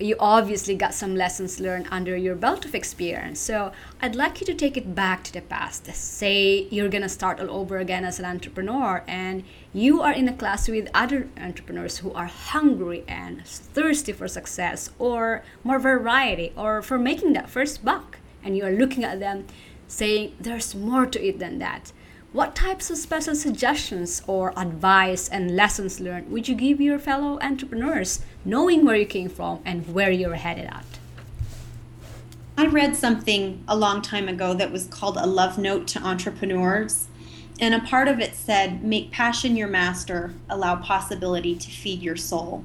you 0.00 0.16
obviously 0.18 0.74
got 0.74 0.92
some 0.92 1.14
lessons 1.14 1.60
learned 1.60 1.86
under 1.90 2.16
your 2.16 2.34
belt 2.34 2.64
of 2.64 2.74
experience. 2.74 3.38
So 3.38 3.72
I'd 4.02 4.16
like 4.16 4.40
you 4.40 4.46
to 4.46 4.54
take 4.54 4.76
it 4.76 4.94
back 4.94 5.22
to 5.24 5.32
the 5.32 5.40
past. 5.40 5.86
Say 5.94 6.66
you're 6.70 6.88
gonna 6.88 7.08
start 7.08 7.40
all 7.40 7.50
over 7.50 7.78
again 7.78 8.04
as 8.04 8.18
an 8.18 8.24
entrepreneur, 8.24 9.04
and 9.06 9.44
you 9.72 10.02
are 10.02 10.12
in 10.12 10.28
a 10.28 10.32
class 10.32 10.68
with 10.68 10.88
other 10.94 11.28
entrepreneurs 11.36 11.98
who 11.98 12.12
are 12.12 12.26
hungry 12.26 13.04
and 13.06 13.46
thirsty 13.46 14.12
for 14.12 14.28
success, 14.28 14.90
or 14.98 15.44
more 15.62 15.78
variety, 15.78 16.52
or 16.56 16.82
for 16.82 16.98
making 16.98 17.32
that 17.34 17.50
first 17.50 17.84
buck. 17.84 18.18
And 18.42 18.56
you 18.56 18.64
are 18.64 18.72
looking 18.72 19.04
at 19.04 19.20
them 19.20 19.46
saying, 19.86 20.34
There's 20.40 20.74
more 20.74 21.06
to 21.06 21.24
it 21.24 21.38
than 21.38 21.58
that. 21.60 21.92
What 22.34 22.56
types 22.56 22.90
of 22.90 22.98
special 22.98 23.36
suggestions 23.36 24.20
or 24.26 24.52
advice 24.58 25.28
and 25.28 25.54
lessons 25.54 26.00
learned 26.00 26.32
would 26.32 26.48
you 26.48 26.56
give 26.56 26.80
your 26.80 26.98
fellow 26.98 27.38
entrepreneurs, 27.40 28.22
knowing 28.44 28.84
where 28.84 28.96
you 28.96 29.06
came 29.06 29.28
from 29.28 29.60
and 29.64 29.92
where 29.94 30.10
you're 30.10 30.34
headed 30.34 30.66
at? 30.66 30.84
I 32.56 32.66
read 32.66 32.96
something 32.96 33.64
a 33.66 33.76
long 33.76 34.00
time 34.00 34.28
ago 34.28 34.54
that 34.54 34.70
was 34.70 34.86
called 34.86 35.16
a 35.16 35.26
love 35.26 35.58
note 35.58 35.88
to 35.88 36.02
entrepreneurs. 36.02 37.08
And 37.60 37.74
a 37.74 37.80
part 37.80 38.08
of 38.08 38.20
it 38.20 38.34
said, 38.34 38.84
make 38.84 39.10
passion 39.10 39.56
your 39.56 39.68
master, 39.68 40.34
allow 40.48 40.76
possibility 40.76 41.56
to 41.56 41.70
feed 41.70 42.02
your 42.02 42.16
soul. 42.16 42.64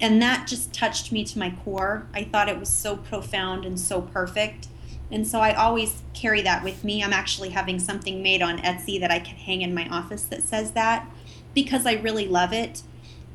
And 0.00 0.20
that 0.20 0.46
just 0.46 0.72
touched 0.72 1.12
me 1.12 1.24
to 1.24 1.38
my 1.38 1.54
core. 1.64 2.06
I 2.14 2.24
thought 2.24 2.48
it 2.48 2.58
was 2.58 2.68
so 2.68 2.96
profound 2.96 3.64
and 3.64 3.78
so 3.80 4.02
perfect. 4.02 4.68
And 5.10 5.26
so 5.26 5.40
I 5.40 5.54
always 5.54 6.02
carry 6.14 6.42
that 6.42 6.64
with 6.64 6.82
me. 6.82 7.02
I'm 7.02 7.12
actually 7.12 7.50
having 7.50 7.78
something 7.78 8.22
made 8.22 8.42
on 8.42 8.58
Etsy 8.58 9.00
that 9.00 9.10
I 9.10 9.18
can 9.18 9.36
hang 9.36 9.62
in 9.62 9.74
my 9.74 9.88
office 9.88 10.24
that 10.24 10.42
says 10.42 10.72
that 10.72 11.08
because 11.54 11.86
I 11.86 11.94
really 11.94 12.26
love 12.26 12.52
it. 12.52 12.82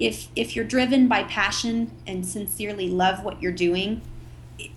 If 0.02 0.30
if 0.36 0.56
you're 0.56 0.66
driven 0.66 1.08
by 1.08 1.24
passion 1.24 1.92
and 2.08 2.26
sincerely 2.26 2.90
love 2.90 3.24
what 3.24 3.40
you're 3.40 3.52
doing, 3.52 4.02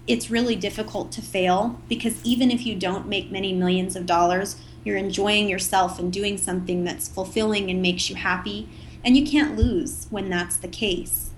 it's 0.06 0.30
really 0.30 0.54
difficult 0.54 1.10
to 1.12 1.22
fail 1.22 1.80
because 1.88 2.22
even 2.24 2.50
if 2.50 2.66
you 2.66 2.74
don't 2.74 3.08
make 3.08 3.32
many 3.32 3.54
millions 3.54 3.96
of 3.96 4.04
dollars, 4.04 4.56
you're 4.84 4.98
enjoying 4.98 5.48
yourself 5.48 5.98
and 5.98 6.12
doing 6.12 6.36
something 6.36 6.84
that's 6.84 7.08
fulfilling 7.08 7.70
and 7.70 7.80
makes 7.80 8.10
you 8.10 8.16
happy, 8.16 8.68
and 9.02 9.16
you 9.16 9.26
can't 9.26 9.56
lose 9.56 10.06
when 10.10 10.28
that's 10.28 10.58
the 10.58 10.68
case. 10.68 11.30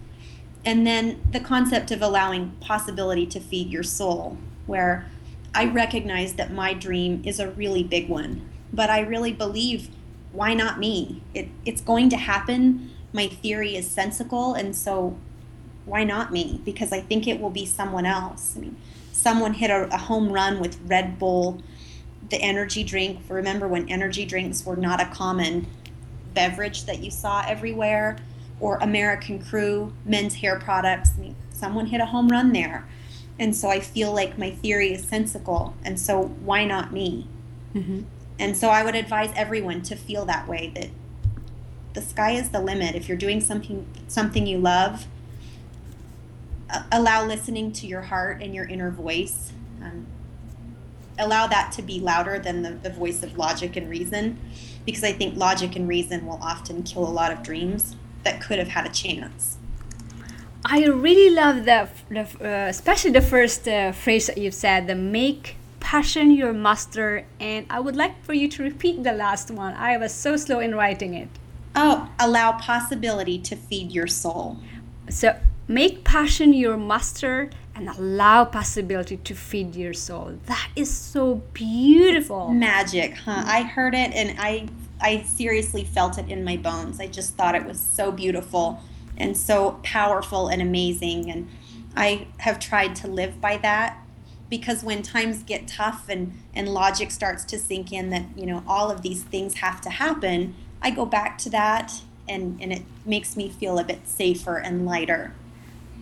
And 0.64 0.84
then 0.84 1.20
the 1.30 1.38
concept 1.38 1.92
of 1.92 2.02
allowing 2.02 2.56
possibility 2.60 3.24
to 3.26 3.38
feed 3.38 3.70
your 3.70 3.84
soul, 3.84 4.36
where 4.66 5.06
I 5.54 5.66
recognize 5.66 6.34
that 6.34 6.52
my 6.52 6.74
dream 6.74 7.22
is 7.24 7.38
a 7.38 7.52
really 7.52 7.84
big 7.84 8.08
one, 8.08 8.48
but 8.72 8.90
I 8.90 8.98
really 8.98 9.32
believe 9.32 9.90
why 10.32 10.54
not 10.54 10.80
me? 10.80 11.22
It, 11.34 11.48
it's 11.64 11.80
going 11.80 12.10
to 12.10 12.16
happen. 12.16 12.90
My 13.16 13.28
theory 13.28 13.76
is 13.76 13.90
sensical, 13.90 14.54
and 14.54 14.76
so 14.76 15.16
why 15.84 16.04
not 16.04 16.32
me? 16.32 16.60
Because 16.64 16.92
I 16.92 17.00
think 17.00 17.26
it 17.26 17.40
will 17.40 17.50
be 17.50 17.66
someone 17.66 18.06
else. 18.06 18.54
I 18.56 18.60
mean, 18.60 18.76
someone 19.12 19.54
hit 19.54 19.70
a, 19.70 19.92
a 19.92 19.96
home 19.96 20.30
run 20.32 20.60
with 20.60 20.78
Red 20.86 21.18
Bull, 21.18 21.62
the 22.30 22.36
energy 22.36 22.84
drink. 22.84 23.20
Remember 23.28 23.66
when 23.66 23.88
energy 23.88 24.24
drinks 24.24 24.64
were 24.64 24.76
not 24.76 25.00
a 25.00 25.06
common 25.06 25.66
beverage 26.34 26.84
that 26.84 27.00
you 27.00 27.10
saw 27.10 27.42
everywhere? 27.46 28.18
Or 28.58 28.78
American 28.78 29.42
Crew, 29.42 29.92
men's 30.04 30.36
hair 30.36 30.58
products. 30.58 31.10
I 31.16 31.20
mean, 31.20 31.36
someone 31.50 31.86
hit 31.86 32.00
a 32.00 32.06
home 32.06 32.28
run 32.28 32.52
there 32.52 32.86
and 33.38 33.54
so 33.54 33.68
I 33.68 33.80
feel 33.80 34.12
like 34.12 34.38
my 34.38 34.50
theory 34.50 34.92
is 34.92 35.04
sensical, 35.06 35.74
and 35.84 36.00
so 36.00 36.22
why 36.22 36.64
not 36.64 36.92
me? 36.92 37.28
Mm-hmm. 37.74 38.02
And 38.38 38.56
so 38.56 38.68
I 38.68 38.82
would 38.82 38.94
advise 38.94 39.30
everyone 39.36 39.82
to 39.82 39.96
feel 39.96 40.24
that 40.26 40.48
way 40.48 40.72
that 40.74 40.88
the 41.96 42.02
sky 42.02 42.32
is 42.32 42.50
the 42.50 42.60
limit. 42.60 42.94
If 42.94 43.08
you're 43.08 43.16
doing 43.26 43.40
something 43.40 43.78
something 44.06 44.46
you 44.46 44.58
love, 44.58 45.06
allow 46.92 47.26
listening 47.26 47.72
to 47.72 47.86
your 47.86 48.02
heart 48.02 48.42
and 48.42 48.54
your 48.54 48.66
inner 48.66 48.90
voice. 48.90 49.52
Um, 49.82 50.06
allow 51.18 51.46
that 51.46 51.72
to 51.72 51.82
be 51.82 51.98
louder 51.98 52.38
than 52.38 52.62
the, 52.62 52.72
the 52.86 52.90
voice 52.90 53.22
of 53.22 53.38
logic 53.38 53.76
and 53.76 53.88
reason, 53.88 54.38
because 54.84 55.02
I 55.02 55.12
think 55.12 55.36
logic 55.36 55.74
and 55.74 55.88
reason 55.88 56.26
will 56.26 56.38
often 56.42 56.82
kill 56.82 57.04
a 57.08 57.14
lot 57.20 57.32
of 57.32 57.42
dreams 57.42 57.96
that 58.24 58.42
could 58.42 58.58
have 58.58 58.68
had 58.68 58.86
a 58.86 58.92
chance. 58.92 59.56
I 60.64 60.84
really 60.84 61.30
love 61.42 61.64
the, 61.64 61.88
the 62.10 62.24
uh, 62.42 62.68
especially 62.68 63.12
the 63.12 63.22
first 63.22 63.66
uh, 63.66 63.92
phrase 63.92 64.26
that 64.26 64.36
you 64.36 64.50
said, 64.50 64.86
the 64.86 64.94
make 64.94 65.56
passion 65.80 66.32
your 66.32 66.52
master. 66.52 67.24
And 67.40 67.64
I 67.70 67.80
would 67.80 67.96
like 67.96 68.22
for 68.24 68.34
you 68.34 68.48
to 68.48 68.62
repeat 68.62 69.02
the 69.02 69.12
last 69.12 69.50
one. 69.50 69.72
I 69.74 69.96
was 69.96 70.12
so 70.12 70.36
slow 70.36 70.58
in 70.60 70.74
writing 70.74 71.14
it. 71.14 71.28
Oh, 71.76 72.08
allow 72.18 72.52
possibility 72.52 73.38
to 73.38 73.54
feed 73.54 73.92
your 73.92 74.06
soul. 74.06 74.58
So 75.10 75.38
make 75.68 76.04
passion 76.04 76.54
your 76.54 76.76
master 76.78 77.50
and 77.74 77.88
allow 77.90 78.46
possibility 78.46 79.18
to 79.18 79.34
feed 79.34 79.76
your 79.76 79.92
soul. 79.92 80.38
That 80.46 80.70
is 80.74 80.90
so 80.90 81.42
beautiful. 81.52 82.48
Magic, 82.48 83.14
huh? 83.14 83.42
I 83.44 83.62
heard 83.62 83.94
it 83.94 84.12
and 84.14 84.36
I 84.40 84.68
I 85.00 85.22
seriously 85.24 85.84
felt 85.84 86.16
it 86.16 86.30
in 86.30 86.42
my 86.42 86.56
bones. 86.56 86.98
I 86.98 87.06
just 87.06 87.34
thought 87.34 87.54
it 87.54 87.66
was 87.66 87.78
so 87.78 88.10
beautiful 88.10 88.80
and 89.18 89.36
so 89.36 89.78
powerful 89.82 90.48
and 90.48 90.62
amazing. 90.62 91.30
And 91.30 91.48
I 91.94 92.28
have 92.38 92.58
tried 92.58 92.96
to 92.96 93.08
live 93.08 93.40
by 93.40 93.58
that 93.58 93.98
because 94.48 94.82
when 94.82 95.02
times 95.02 95.42
get 95.42 95.68
tough 95.68 96.08
and, 96.08 96.32
and 96.54 96.68
logic 96.68 97.10
starts 97.10 97.44
to 97.46 97.58
sink 97.58 97.92
in 97.92 98.10
that, 98.10 98.24
you 98.36 98.46
know, 98.46 98.62
all 98.66 98.90
of 98.90 99.02
these 99.02 99.22
things 99.22 99.54
have 99.56 99.80
to 99.82 99.90
happen, 99.90 100.54
I 100.82 100.90
go 100.90 101.06
back 101.06 101.38
to 101.38 101.50
that 101.50 101.92
and, 102.28 102.60
and 102.60 102.72
it 102.72 102.82
makes 103.04 103.36
me 103.36 103.48
feel 103.48 103.78
a 103.78 103.84
bit 103.84 104.06
safer 104.08 104.56
and 104.56 104.84
lighter. 104.84 105.34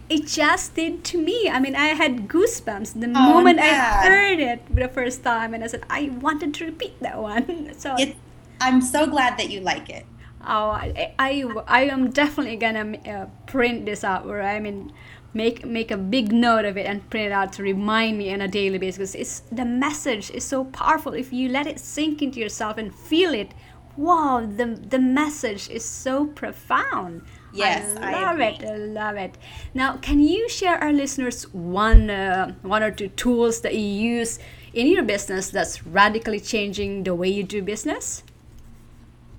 It 0.09 0.27
just 0.27 0.75
did 0.75 1.03
to 1.05 1.19
me. 1.19 1.49
I 1.49 1.59
mean, 1.61 1.75
I 1.75 1.89
had 1.89 2.29
goosebumps 2.29 3.01
the 3.01 3.07
oh, 3.07 3.11
moment 3.11 3.59
I 3.59 4.07
heard 4.07 4.39
it 4.39 4.61
for 4.69 4.75
the 4.81 4.89
first 4.89 5.23
time, 5.25 5.55
and 5.55 5.65
I 5.65 5.67
said 5.67 5.85
I 5.89 6.11
wanted 6.21 6.53
to 6.55 6.67
repeat 6.67 7.01
that 7.01 7.19
one. 7.19 7.73
So 7.79 7.95
it, 7.99 8.17
I'm 8.61 8.83
so 8.83 9.07
glad 9.07 9.39
that 9.39 9.51
you 9.51 9.61
like 9.61 9.89
it. 9.89 10.05
Oh, 10.47 10.71
I, 10.71 11.15
I, 11.19 11.45
I 11.67 11.85
am 11.85 12.11
definitely 12.11 12.57
gonna 12.57 12.99
uh, 13.09 13.27
print 13.47 13.87
this 13.87 14.05
out, 14.05 14.27
or 14.27 14.43
I 14.43 14.61
mean, 14.61 14.93
make 15.33 15.65
make 15.65 15.91
a 15.91 15.97
big 15.97 16.33
note 16.33 16.67
of 16.67 16.77
it 16.77 16.87
and 16.87 17.09
print 17.09 17.27
it 17.27 17.33
out 17.33 17.55
to 17.55 17.63
remind 17.63 18.19
me 18.19 18.33
on 18.33 18.43
a 18.43 18.49
daily 18.49 18.77
basis. 18.77 18.99
Because 18.99 19.15
it's 19.15 19.41
the 19.51 19.65
message 19.65 20.31
is 20.31 20.45
so 20.45 20.65
powerful 20.65 21.15
if 21.15 21.33
you 21.33 21.49
let 21.49 21.67
it 21.67 21.81
sink 21.81 22.21
into 22.21 22.41
yourself 22.41 22.77
and 22.77 22.95
feel 22.95 23.33
it. 23.33 23.53
Wow, 23.97 24.45
the 24.45 24.67
the 24.67 24.99
message 24.99 25.71
is 25.71 25.85
so 25.85 26.27
profound. 26.27 27.23
Yes, 27.53 27.97
I 28.01 28.13
love 28.13 28.41
I 28.41 28.47
it. 28.49 28.65
I 28.65 28.77
love 28.77 29.17
it. 29.17 29.39
Now, 29.73 29.97
can 29.99 30.19
you 30.21 30.49
share 30.49 30.77
our 30.83 30.93
listeners 30.93 31.45
one 31.53 32.11
uh, 32.11 32.55
one 32.63 32.83
or 32.83 32.91
two 32.91 33.09
tools 33.09 33.61
that 33.61 33.75
you 33.75 33.87
use 33.87 34.41
in 34.73 34.89
your 34.89 35.05
business 35.05 35.51
that's 35.51 35.87
radically 35.87 36.41
changing 36.41 37.05
the 37.05 37.15
way 37.15 37.29
you 37.29 37.45
do 37.45 37.63
business? 37.63 38.25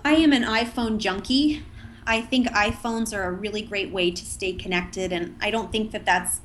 I 0.06 0.16
am 0.16 0.32
an 0.32 0.44
iPhone 0.44 1.00
junkie. 1.00 1.64
I 2.08 2.22
think 2.22 2.48
iPhones 2.50 3.14
are 3.14 3.24
a 3.24 3.32
really 3.32 3.62
great 3.62 3.92
way 3.92 4.12
to 4.12 4.26
stay 4.26 4.54
connected, 4.54 5.12
and 5.12 5.36
I 5.42 5.52
don't 5.52 5.72
think 5.72 5.92
that 5.92 6.06
that's 6.06 6.40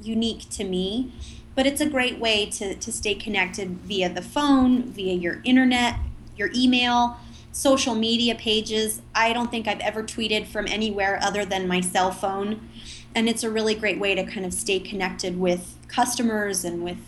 unique 0.00 0.48
to 0.50 0.62
me, 0.62 1.12
but 1.54 1.66
it's 1.66 1.80
a 1.80 1.88
great 1.88 2.18
way 2.20 2.46
to, 2.46 2.74
to 2.74 2.92
stay 2.92 3.14
connected 3.14 3.70
via 3.78 4.08
the 4.10 4.22
phone, 4.22 4.82
via 4.82 5.14
your 5.14 5.40
internet, 5.42 5.96
your 6.36 6.50
email, 6.54 7.16
social 7.56 7.94
media 7.94 8.34
pages. 8.34 9.00
I 9.14 9.32
don't 9.32 9.50
think 9.50 9.66
I've 9.66 9.80
ever 9.80 10.02
tweeted 10.02 10.46
from 10.46 10.66
anywhere 10.68 11.18
other 11.22 11.42
than 11.46 11.66
my 11.66 11.80
cell 11.80 12.10
phone, 12.10 12.68
and 13.14 13.30
it's 13.30 13.42
a 13.42 13.50
really 13.50 13.74
great 13.74 13.98
way 13.98 14.14
to 14.14 14.24
kind 14.24 14.44
of 14.44 14.52
stay 14.52 14.78
connected 14.78 15.40
with 15.40 15.74
customers 15.88 16.64
and 16.64 16.84
with 16.84 16.98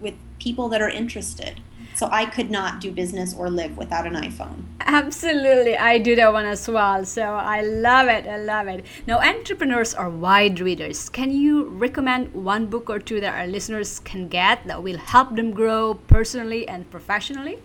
with 0.00 0.14
people 0.38 0.70
that 0.70 0.80
are 0.80 0.88
interested. 0.88 1.60
So 1.94 2.08
I 2.10 2.24
could 2.24 2.50
not 2.50 2.80
do 2.80 2.90
business 2.90 3.34
or 3.34 3.50
live 3.50 3.76
without 3.76 4.06
an 4.06 4.14
iPhone. 4.14 4.64
Absolutely. 4.80 5.76
I 5.76 5.98
do 5.98 6.16
that 6.16 6.32
one 6.32 6.46
as 6.46 6.66
well. 6.66 7.04
So 7.04 7.22
I 7.22 7.60
love 7.60 8.08
it. 8.08 8.26
I 8.26 8.38
love 8.38 8.66
it. 8.66 8.84
Now, 9.06 9.18
entrepreneurs 9.18 9.94
are 9.94 10.10
wide 10.10 10.58
readers. 10.60 11.08
Can 11.08 11.30
you 11.30 11.64
recommend 11.68 12.34
one 12.34 12.66
book 12.66 12.90
or 12.90 12.98
two 12.98 13.20
that 13.20 13.34
our 13.34 13.46
listeners 13.46 14.00
can 14.00 14.26
get 14.28 14.66
that 14.66 14.82
will 14.82 14.98
help 14.98 15.36
them 15.36 15.52
grow 15.52 15.94
personally 15.94 16.66
and 16.66 16.90
professionally? 16.90 17.58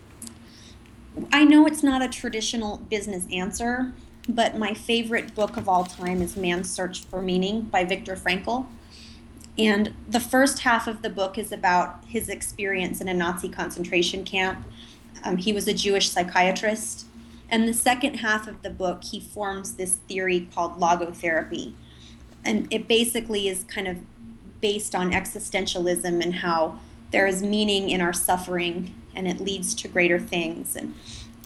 I 1.32 1.44
know 1.44 1.66
it's 1.66 1.82
not 1.82 2.02
a 2.02 2.08
traditional 2.08 2.78
business 2.78 3.26
answer, 3.32 3.92
but 4.28 4.56
my 4.56 4.74
favorite 4.74 5.34
book 5.34 5.56
of 5.56 5.68
all 5.68 5.84
time 5.84 6.22
is 6.22 6.36
Man's 6.36 6.70
Search 6.70 7.04
for 7.04 7.20
Meaning 7.20 7.62
by 7.62 7.84
Viktor 7.84 8.14
Frankl. 8.14 8.66
And 9.58 9.92
the 10.08 10.20
first 10.20 10.60
half 10.60 10.86
of 10.86 11.02
the 11.02 11.10
book 11.10 11.36
is 11.36 11.50
about 11.50 12.04
his 12.06 12.28
experience 12.28 13.00
in 13.00 13.08
a 13.08 13.14
Nazi 13.14 13.48
concentration 13.48 14.24
camp. 14.24 14.64
Um, 15.24 15.36
he 15.36 15.52
was 15.52 15.66
a 15.66 15.74
Jewish 15.74 16.08
psychiatrist. 16.08 17.06
And 17.50 17.66
the 17.66 17.74
second 17.74 18.14
half 18.14 18.46
of 18.46 18.62
the 18.62 18.70
book, 18.70 19.02
he 19.02 19.18
forms 19.18 19.74
this 19.74 19.96
theory 19.96 20.48
called 20.54 20.78
logotherapy. 20.78 21.74
And 22.44 22.72
it 22.72 22.86
basically 22.86 23.48
is 23.48 23.64
kind 23.64 23.88
of 23.88 23.98
based 24.60 24.94
on 24.94 25.10
existentialism 25.10 26.22
and 26.22 26.36
how 26.36 26.78
there 27.10 27.26
is 27.26 27.42
meaning 27.42 27.90
in 27.90 28.00
our 28.00 28.12
suffering 28.12 28.94
and 29.14 29.26
it 29.28 29.40
leads 29.40 29.74
to 29.76 29.88
greater 29.88 30.18
things. 30.18 30.76
And 30.76 30.94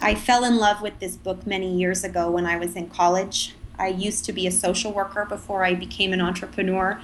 I 0.00 0.14
fell 0.14 0.44
in 0.44 0.57
love 0.57 0.83
with 0.83 0.98
this 0.98 1.16
book 1.16 1.46
many 1.46 1.74
years 1.74 2.05
ago 2.05 2.31
when 2.31 2.46
I 2.46 2.57
was 2.57 2.77
in 2.77 2.90
college. 2.90 3.55
I 3.79 3.88
used 3.88 4.24
to 4.27 4.33
be 4.33 4.46
a 4.46 4.53
social 4.53 4.92
worker 4.92 5.24
before 5.24 5.64
I 5.64 5.74
became 5.74 6.12
an 6.12 6.20
entrepreneur, 6.20 7.00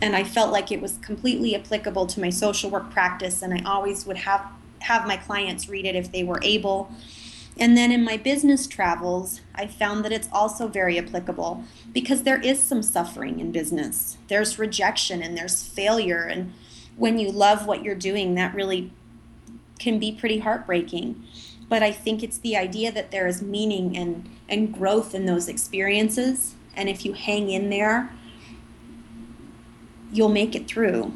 and 0.00 0.16
I 0.16 0.24
felt 0.24 0.52
like 0.52 0.72
it 0.72 0.80
was 0.80 0.98
completely 0.98 1.54
applicable 1.54 2.06
to 2.06 2.20
my 2.20 2.30
social 2.30 2.70
work 2.70 2.90
practice, 2.90 3.42
and 3.42 3.52
I 3.52 3.62
always 3.64 4.06
would 4.06 4.18
have 4.18 4.46
have 4.80 5.06
my 5.06 5.16
clients 5.16 5.68
read 5.68 5.84
it 5.84 5.96
if 5.96 6.12
they 6.12 6.22
were 6.22 6.40
able. 6.42 6.90
And 7.58 7.76
then 7.76 7.90
in 7.90 8.04
my 8.04 8.16
business 8.16 8.66
travels, 8.66 9.40
I 9.54 9.66
found 9.66 10.04
that 10.04 10.12
it's 10.12 10.28
also 10.30 10.68
very 10.68 10.98
applicable 10.98 11.64
because 11.92 12.22
there 12.22 12.40
is 12.40 12.60
some 12.60 12.82
suffering 12.82 13.40
in 13.40 13.50
business. 13.50 14.18
There's 14.28 14.58
rejection 14.58 15.22
and 15.22 15.36
there's 15.36 15.62
failure. 15.62 16.22
And 16.22 16.52
when 16.96 17.18
you 17.18 17.30
love 17.32 17.66
what 17.66 17.82
you're 17.82 17.94
doing, 17.94 18.34
that 18.34 18.54
really 18.54 18.92
can 19.78 19.98
be 19.98 20.12
pretty 20.12 20.38
heartbreaking. 20.38 21.22
But 21.68 21.82
I 21.82 21.92
think 21.92 22.22
it's 22.22 22.38
the 22.38 22.56
idea 22.56 22.92
that 22.92 23.10
there 23.10 23.26
is 23.26 23.42
meaning 23.42 23.96
and, 23.96 24.28
and 24.48 24.72
growth 24.72 25.14
in 25.14 25.26
those 25.26 25.48
experiences. 25.48 26.54
And 26.76 26.88
if 26.88 27.04
you 27.04 27.12
hang 27.12 27.50
in 27.50 27.70
there, 27.70 28.12
you'll 30.12 30.28
make 30.28 30.54
it 30.54 30.68
through. 30.68 31.12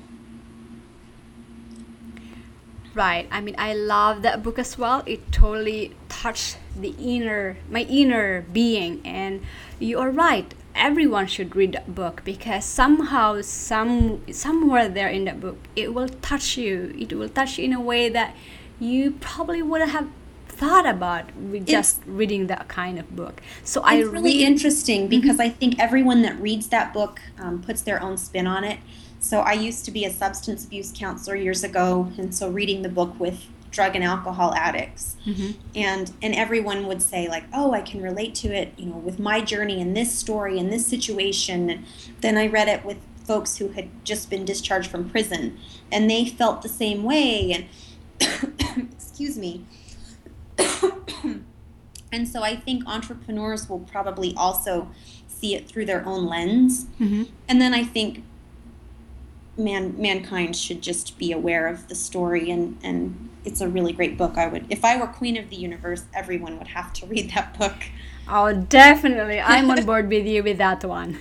Right. 2.95 3.29
I 3.31 3.41
mean, 3.41 3.55
I 3.57 3.75
love 3.75 4.23
that 4.23 4.43
book 4.43 4.59
as 4.59 4.77
well. 4.77 5.05
It 5.07 5.31
totally 5.31 5.95
touched 6.09 6.59
the 6.77 6.95
inner, 6.99 7.57
my 7.69 7.83
inner 7.83 8.43
being. 8.53 9.01
And 9.05 9.43
you 9.79 10.01
are 10.01 10.11
right. 10.11 10.53
Everyone 10.81 11.27
should 11.27 11.55
read 11.55 11.73
that 11.75 11.95
book 11.95 12.23
because 12.25 12.65
somehow, 12.65 13.43
some 13.43 14.23
somewhere 14.33 14.89
there 14.89 15.09
in 15.09 15.27
that 15.27 15.41
book, 15.41 15.59
it 15.77 15.95
will 15.95 16.09
touch 16.09 16.57
you. 16.57 16.95
It 16.99 17.13
will 17.13 17.29
touch 17.29 17.59
you 17.59 17.65
in 17.67 17.73
a 17.73 17.81
way 17.81 18.09
that 18.09 18.35
you 18.81 19.13
probably 19.21 19.63
wouldn't 19.63 19.91
have 19.91 20.09
thought 20.49 20.87
about 20.87 21.37
with 21.37 21.67
just 21.67 22.01
reading 22.07 22.47
that 22.49 22.67
kind 22.69 22.99
of 22.99 23.15
book. 23.15 23.43
So 23.63 23.83
I 23.83 24.01
really 24.01 24.43
interesting 24.43 25.07
because 25.07 25.37
mm-hmm. 25.37 25.43
I 25.43 25.59
think 25.61 25.79
everyone 25.79 26.23
that 26.23 26.41
reads 26.41 26.69
that 26.69 26.93
book 26.93 27.21
um, 27.39 27.63
puts 27.63 27.83
their 27.83 28.03
own 28.03 28.17
spin 28.17 28.47
on 28.47 28.65
it 28.65 28.79
so 29.21 29.41
I 29.41 29.53
used 29.53 29.85
to 29.85 29.91
be 29.91 30.07
a 30.07 30.11
substance 30.11 30.65
abuse 30.65 30.93
counselor 30.97 31.37
years 31.37 31.63
ago, 31.63 32.11
and 32.17 32.35
so 32.35 32.49
reading 32.49 32.81
the 32.81 32.89
book 32.89 33.21
with 33.21 33.45
drug 33.71 33.95
and 33.95 34.05
alcohol 34.05 34.55
addicts, 34.55 35.17
mm-hmm. 35.27 35.53
and 35.75 36.13
and 36.23 36.35
everyone 36.35 36.87
would 36.87 37.03
say 37.03 37.29
like, 37.29 37.45
oh, 37.53 37.73
I 37.73 37.81
can 37.81 38.03
relate 38.03 38.35
to 38.37 38.49
it, 38.49 38.73
you 38.77 38.87
know, 38.87 38.97
with 38.97 39.19
my 39.19 39.41
journey 39.41 39.81
in 39.81 39.95
this 39.95 40.13
story 40.13 40.59
in 40.59 40.71
this 40.71 40.87
situation. 40.87 41.71
And 41.71 41.85
then 42.21 42.37
I 42.37 42.47
read 42.47 42.69
it 42.69 42.85
with 42.85 42.99
folks 43.25 43.59
who 43.59 43.69
had 43.69 43.89
just 44.05 44.29
been 44.31 44.45
discharged 44.45 44.91
from 44.91 45.09
prison, 45.09 45.59
and 45.93 46.11
they 46.11 46.27
felt 46.27 46.63
the 46.63 46.69
same 46.69 47.03
way. 47.03 47.53
And 47.53 47.67
excuse 48.93 49.39
me. 49.39 49.65
and 52.13 52.29
so 52.29 52.43
I 52.43 52.57
think 52.57 52.87
entrepreneurs 52.87 53.69
will 53.69 53.81
probably 53.81 54.35
also 54.37 54.89
see 55.27 55.55
it 55.55 55.67
through 55.67 55.87
their 55.87 56.05
own 56.07 56.27
lens. 56.27 56.85
Mm-hmm. 57.01 57.25
And 57.49 57.61
then 57.61 57.73
I 57.73 57.85
think 57.85 58.25
man 59.57 59.95
mankind 60.01 60.57
should 60.57 60.83
just 60.83 61.19
be 61.19 61.33
aware 61.33 61.67
of 61.67 61.89
the 61.89 61.95
story 61.95 62.51
and 62.51 62.79
and 62.83 63.30
it's 63.45 63.61
a 63.61 63.69
really 63.69 63.93
great 63.93 64.17
book. 64.17 64.37
I 64.37 64.47
would 64.47 64.67
if 64.71 64.85
i 64.85 64.99
were 64.99 65.07
queen 65.07 65.37
of 65.37 65.51
the 65.51 65.57
universe 65.57 66.05
everyone 66.15 66.59
would 66.59 66.69
have 66.69 66.93
to 66.95 67.07
read 67.13 67.31
that 67.33 67.59
book. 67.59 67.77
Oh 68.29 68.53
definitely. 68.53 69.41
I'm 69.41 69.71
on 69.71 69.85
board 69.85 70.09
with 70.09 70.27
you 70.27 70.43
with 70.43 70.59
that 70.59 70.85
one. 70.85 71.19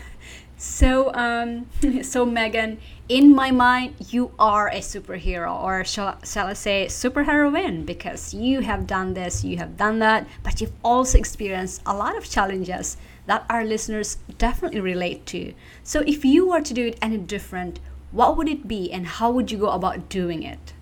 So 0.58 1.14
um 1.14 1.68
so 2.02 2.26
megan 2.26 2.80
in 3.08 3.34
my 3.34 3.50
mind 3.50 3.96
you 4.10 4.32
are 4.38 4.68
a 4.68 4.80
superhero 4.80 5.52
or 5.64 5.84
shall, 5.84 6.20
shall 6.24 6.48
i 6.48 6.54
say 6.54 6.86
superheroine 6.88 7.86
because 7.86 8.34
you 8.34 8.60
have 8.62 8.86
done 8.86 9.14
this 9.16 9.44
you 9.44 9.58
have 9.58 9.78
done 9.78 9.98
that 10.00 10.28
but 10.44 10.62
you've 10.62 10.76
also 10.84 11.18
experienced 11.18 11.82
a 11.86 11.96
lot 11.96 12.16
of 12.18 12.30
challenges 12.30 12.98
that 13.26 13.46
our 13.50 13.64
listeners 13.64 14.18
definitely 14.40 14.82
relate 14.82 15.26
to. 15.28 15.54
So 15.84 16.02
if 16.08 16.26
you 16.26 16.50
were 16.50 16.62
to 16.62 16.74
do 16.74 16.88
it 16.88 16.98
any 17.02 17.18
different 17.18 17.80
what 18.12 18.36
would 18.38 18.50
it 18.50 18.68
be 18.68 18.92
and 18.92 19.06
how 19.06 19.30
would 19.30 19.52
you 19.52 19.60
go 19.60 19.70
about 19.70 20.10
doing 20.10 20.42
it? 20.42 20.74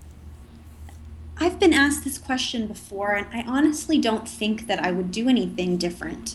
I've 1.40 1.60
been 1.60 1.72
asked 1.72 2.02
this 2.02 2.18
question 2.18 2.66
before, 2.66 3.14
and 3.14 3.26
I 3.32 3.44
honestly 3.46 3.98
don't 3.98 4.28
think 4.28 4.66
that 4.66 4.84
I 4.84 4.90
would 4.90 5.12
do 5.12 5.28
anything 5.28 5.76
different. 5.76 6.34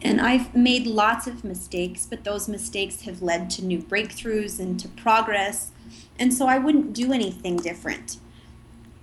And 0.00 0.20
I've 0.20 0.54
made 0.54 0.86
lots 0.86 1.26
of 1.26 1.42
mistakes, 1.42 2.06
but 2.06 2.22
those 2.22 2.48
mistakes 2.48 3.02
have 3.02 3.22
led 3.22 3.50
to 3.50 3.64
new 3.64 3.78
breakthroughs 3.78 4.60
and 4.60 4.78
to 4.78 4.88
progress. 4.88 5.72
And 6.18 6.32
so 6.32 6.46
I 6.46 6.58
wouldn't 6.58 6.92
do 6.92 7.12
anything 7.12 7.56
different. 7.56 8.18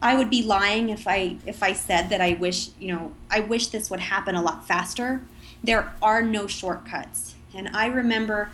I 0.02 0.16
would 0.16 0.30
be 0.30 0.44
lying 0.44 0.90
if 0.90 1.08
I 1.08 1.38
if 1.46 1.62
I 1.64 1.74
said 1.74 2.10
that 2.10 2.22
I 2.22 2.34
wish, 2.34 2.70
you 2.80 2.94
know, 2.94 3.14
I 3.30 3.42
wish 3.42 3.68
this 3.68 3.90
would 3.90 4.02
happen 4.02 4.36
a 4.36 4.42
lot 4.42 4.68
faster. 4.68 5.22
There 5.64 5.94
are 6.02 6.22
no 6.22 6.48
shortcuts. 6.48 7.36
And 7.56 7.70
I 7.74 7.88
remember 7.88 8.50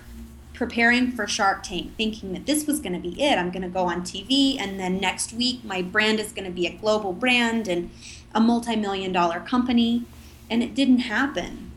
preparing 0.60 1.10
for 1.10 1.26
Shark 1.26 1.64
Tank, 1.64 1.96
thinking 1.96 2.34
that 2.34 2.46
this 2.46 2.68
was 2.68 2.82
going 2.82 2.92
to 2.92 3.00
be 3.00 3.24
it. 3.24 3.40
I'm 3.40 3.50
going 3.50 3.62
to 3.62 3.70
go 3.70 3.86
on 3.86 4.02
TV, 4.02 4.60
and 4.60 4.78
then 4.78 5.00
next 5.00 5.32
week, 5.32 5.64
my 5.64 5.82
brand 5.82 6.20
is 6.20 6.34
going 6.34 6.44
to 6.44 6.52
be 6.52 6.68
a 6.68 6.74
global 6.74 7.14
brand 7.14 7.70
and 7.70 7.90
a 8.36 8.42
multi 8.42 8.76
million 8.76 9.14
dollar 9.14 9.40
company. 9.40 10.04
And 10.50 10.62
it 10.62 10.76
didn't 10.76 11.00
happen. 11.00 11.72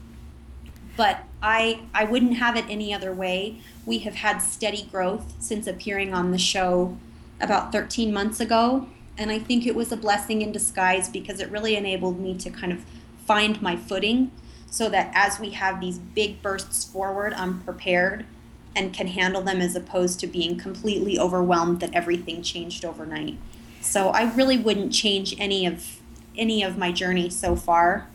But 0.97 1.21
I, 1.41 1.83
I 1.95 2.03
wouldn't 2.03 2.39
have 2.39 2.57
it 2.57 2.65
any 2.69 2.93
other 2.93 3.13
way. 3.13 3.61
We 3.87 3.99
have 3.99 4.17
had 4.17 4.39
steady 4.39 4.89
growth 4.91 5.33
since 5.39 5.69
appearing 5.69 6.13
on 6.13 6.33
the 6.33 6.39
show 6.39 6.99
about 7.41 7.71
13 7.71 8.13
months 8.13 8.41
ago. 8.41 8.89
And 9.17 9.31
I 9.31 9.39
think 9.39 9.65
it 9.65 9.77
was 9.77 9.93
a 9.93 9.97
blessing 9.97 10.43
in 10.43 10.51
disguise 10.51 11.09
because 11.09 11.39
it 11.39 11.49
really 11.53 11.77
enabled 11.77 12.19
me 12.19 12.37
to 12.39 12.51
kind 12.51 12.73
of 12.73 12.85
find 13.27 13.63
my 13.63 13.77
footing 13.77 14.33
so 14.69 14.89
that 14.89 15.13
as 15.15 15.39
we 15.39 15.51
have 15.51 15.81
these 15.81 15.99
big 15.99 16.43
bursts 16.43 16.83
forward, 16.85 17.33
I'm 17.35 17.61
prepared 17.61 18.27
and 18.75 18.93
can 18.93 19.09
handle 19.09 19.43
them 19.43 19.61
as 19.61 19.77
opposed 19.77 20.21
to 20.21 20.27
being 20.27 20.59
completely 20.59 21.19
overwhelmed 21.19 21.81
that 21.81 21.95
everything 21.95 22.43
changed 22.43 22.85
overnight. 22.85 23.37
So 23.81 24.09
I 24.11 24.33
really 24.35 24.59
wouldn't 24.59 24.93
change 24.93 25.35
any 25.39 25.67
of 25.67 25.99
any 26.37 26.63
of 26.63 26.79
my 26.79 26.93
journey 26.93 27.29
so 27.29 27.57
far. 27.57 28.09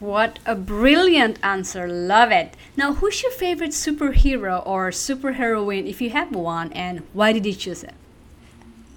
What 0.00 0.38
a 0.46 0.54
brilliant 0.54 1.38
answer. 1.42 1.86
Love 1.86 2.30
it. 2.30 2.56
Now, 2.76 2.94
who's 2.94 3.22
your 3.22 3.32
favorite 3.32 3.70
superhero 3.70 4.66
or 4.66 4.90
superheroine 4.90 5.86
if 5.86 6.00
you 6.00 6.10
have 6.10 6.34
one 6.34 6.72
and 6.72 7.02
why 7.12 7.32
did 7.32 7.44
you 7.44 7.52
choose 7.52 7.82
it? 7.82 7.94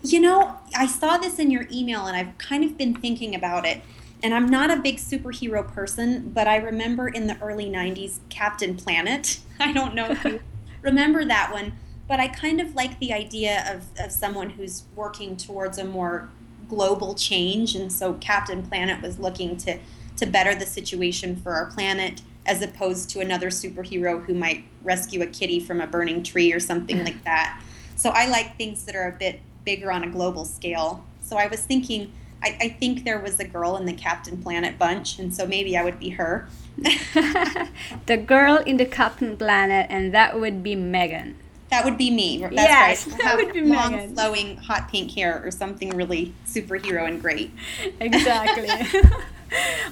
You 0.01 0.19
know, 0.21 0.57
I 0.75 0.85
saw 0.85 1.17
this 1.17 1.39
in 1.39 1.51
your 1.51 1.67
email 1.71 2.05
and 2.05 2.15
I've 2.15 2.37
kind 2.37 2.63
of 2.63 2.77
been 2.77 2.93
thinking 2.95 3.35
about 3.35 3.65
it. 3.65 3.81
And 4.23 4.33
I'm 4.33 4.47
not 4.47 4.71
a 4.71 4.77
big 4.77 4.97
superhero 4.97 5.67
person, 5.67 6.31
but 6.33 6.47
I 6.47 6.55
remember 6.55 7.09
in 7.09 7.27
the 7.27 7.37
early 7.41 7.65
90s 7.65 8.19
Captain 8.29 8.77
Planet. 8.77 9.39
I 9.59 9.73
don't 9.73 9.93
know 9.93 10.11
if 10.11 10.23
you 10.23 10.39
remember 10.81 11.25
that 11.25 11.51
one, 11.51 11.73
but 12.07 12.21
I 12.21 12.29
kind 12.29 12.61
of 12.61 12.73
like 12.73 12.97
the 12.99 13.11
idea 13.11 13.65
of, 13.69 13.83
of 13.99 14.13
someone 14.13 14.51
who's 14.51 14.83
working 14.95 15.35
towards 15.35 15.77
a 15.77 15.83
more 15.83 16.29
global 16.69 17.15
change. 17.15 17.75
And 17.75 17.91
so 17.91 18.13
Captain 18.13 18.63
Planet 18.63 19.01
was 19.01 19.19
looking 19.19 19.57
to, 19.57 19.77
to 20.15 20.25
better 20.25 20.55
the 20.55 20.65
situation 20.65 21.35
for 21.35 21.51
our 21.51 21.65
planet 21.65 22.21
as 22.45 22.61
opposed 22.61 23.09
to 23.09 23.19
another 23.19 23.49
superhero 23.49 24.23
who 24.25 24.33
might 24.33 24.63
rescue 24.83 25.21
a 25.21 25.27
kitty 25.27 25.59
from 25.59 25.81
a 25.81 25.87
burning 25.87 26.23
tree 26.23 26.53
or 26.53 26.61
something 26.61 27.03
like 27.03 27.21
that. 27.25 27.61
So 27.97 28.09
I 28.11 28.27
like 28.27 28.57
things 28.57 28.85
that 28.85 28.95
are 28.95 29.09
a 29.09 29.17
bit 29.17 29.41
bigger 29.65 29.91
on 29.91 30.03
a 30.03 30.09
global 30.09 30.45
scale. 30.45 31.03
So 31.21 31.35
I 31.35 31.47
was 31.47 31.61
thinking 31.61 32.11
I, 32.43 32.57
I 32.59 32.69
think 32.69 33.05
there 33.05 33.19
was 33.19 33.39
a 33.39 33.45
girl 33.45 33.77
in 33.77 33.85
the 33.85 33.93
Captain 33.93 34.41
Planet 34.41 34.77
bunch, 34.77 35.17
and 35.17 35.33
so 35.33 35.47
maybe 35.47 35.77
I 35.77 35.83
would 35.83 35.99
be 35.99 36.09
her. 36.09 36.47
the 36.77 38.17
girl 38.17 38.57
in 38.57 38.77
the 38.77 38.85
Captain 38.85 39.37
Planet, 39.37 39.87
and 39.89 40.13
that 40.13 40.39
would 40.39 40.61
be 40.61 40.75
Megan. 40.75 41.37
That 41.69 41.85
would 41.85 41.97
be 41.97 42.11
me. 42.11 42.39
That's 42.39 42.53
yes, 42.53 43.07
right. 43.07 43.17
that 43.23 43.35
would 43.37 43.53
be 43.53 43.61
long, 43.61 43.95
Megan. 43.95 44.13
flowing, 44.13 44.57
hot 44.57 44.89
pink 44.89 45.11
hair, 45.11 45.41
or 45.43 45.51
something 45.51 45.91
really 45.91 46.33
superhero 46.45 47.07
and 47.07 47.21
great. 47.21 47.51
Exactly. 47.99 48.69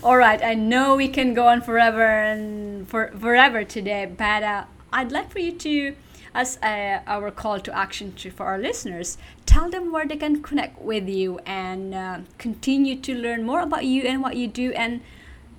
All 0.04 0.18
right, 0.18 0.44
I 0.44 0.56
know 0.56 0.96
we 0.96 1.08
can 1.08 1.34
go 1.34 1.48
on 1.48 1.62
forever 1.62 2.04
and 2.04 2.88
for 2.88 3.12
forever 3.18 3.64
today, 3.64 4.06
but 4.06 4.44
uh, 4.44 4.64
I'd 4.92 5.12
like 5.12 5.32
for 5.32 5.40
you 5.40 5.52
to 5.52 5.96
as 6.34 6.58
uh, 6.64 7.00
our 7.08 7.32
call 7.32 7.60
to 7.60 7.76
action 7.76 8.14
to, 8.14 8.32
for 8.32 8.46
our 8.46 8.58
listeners, 8.58 9.18
tell 9.46 9.70
them 9.70 9.92
where 9.92 10.08
they 10.08 10.16
can 10.16 10.42
connect 10.42 10.82
with 10.82 11.10
you 11.10 11.40
and 11.46 11.94
uh, 11.94 12.20
continue 12.38 12.96
to 12.98 13.16
learn 13.16 13.44
more 13.44 13.62
about 13.62 13.86
you 13.86 14.04
and 14.04 14.22
what 14.22 14.36
you 14.36 14.48
do 14.48 14.72
and 14.74 15.02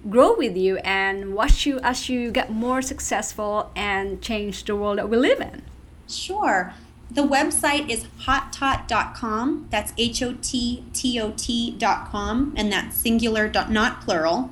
grow 0.08 0.34
with 0.34 0.56
you 0.56 0.78
and 0.78 1.34
watch 1.34 1.66
you 1.66 1.78
as 1.80 2.08
you 2.08 2.30
get 2.30 2.50
more 2.50 2.82
successful 2.82 3.70
and 3.76 4.20
change 4.20 4.64
the 4.64 4.74
world 4.74 4.98
that 4.98 5.08
we 5.08 5.16
live 5.16 5.40
in. 5.40 5.62
Sure. 6.08 6.74
The 7.10 7.22
website 7.22 7.90
is 7.90 8.06
hottot.com. 8.22 9.66
That's 9.70 9.92
H 9.98 10.22
O 10.22 10.34
T 10.40 10.84
T 10.94 11.20
O 11.20 11.32
T.com, 11.36 12.54
and 12.56 12.72
that's 12.72 12.96
singular, 12.96 13.52
not 13.68 14.00
plural. 14.00 14.50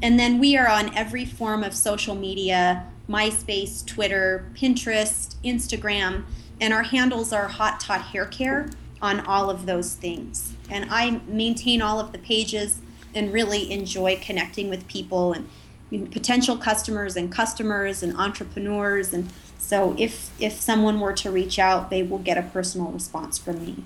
And 0.00 0.18
then 0.18 0.38
we 0.38 0.56
are 0.56 0.68
on 0.68 0.94
every 0.96 1.24
form 1.24 1.64
of 1.64 1.74
social 1.74 2.14
media 2.14 2.86
MySpace, 3.08 3.84
Twitter, 3.86 4.50
Pinterest, 4.54 5.34
Instagram, 5.44 6.24
and 6.60 6.72
our 6.72 6.82
handles 6.82 7.32
are 7.32 7.48
Hot 7.48 7.80
Tot 7.80 8.02
Hair 8.02 8.26
Care 8.26 8.70
on 9.00 9.20
all 9.20 9.48
of 9.48 9.66
those 9.66 9.94
things. 9.94 10.54
And 10.70 10.86
I 10.90 11.20
maintain 11.26 11.80
all 11.80 11.98
of 12.00 12.12
the 12.12 12.18
pages. 12.18 12.80
and 13.14 13.32
really 13.32 13.70
enjoy 13.72 14.18
connecting 14.22 14.68
with 14.68 14.86
people 14.86 15.32
and 15.32 15.48
you 15.90 15.98
know, 15.98 16.06
potential 16.10 16.58
customers 16.58 17.16
and 17.16 17.32
customers 17.32 18.02
and 18.02 18.14
entrepreneurs 18.16 19.14
and 19.14 19.32
so 19.58 19.94
if 19.98 20.30
if 20.38 20.52
someone 20.52 21.00
were 21.00 21.14
to 21.14 21.30
reach 21.30 21.58
out 21.58 21.88
they 21.88 22.02
will 22.02 22.18
get 22.18 22.36
a 22.36 22.42
personal 22.42 22.88
response 22.88 23.38
from 23.38 23.64
me 23.64 23.84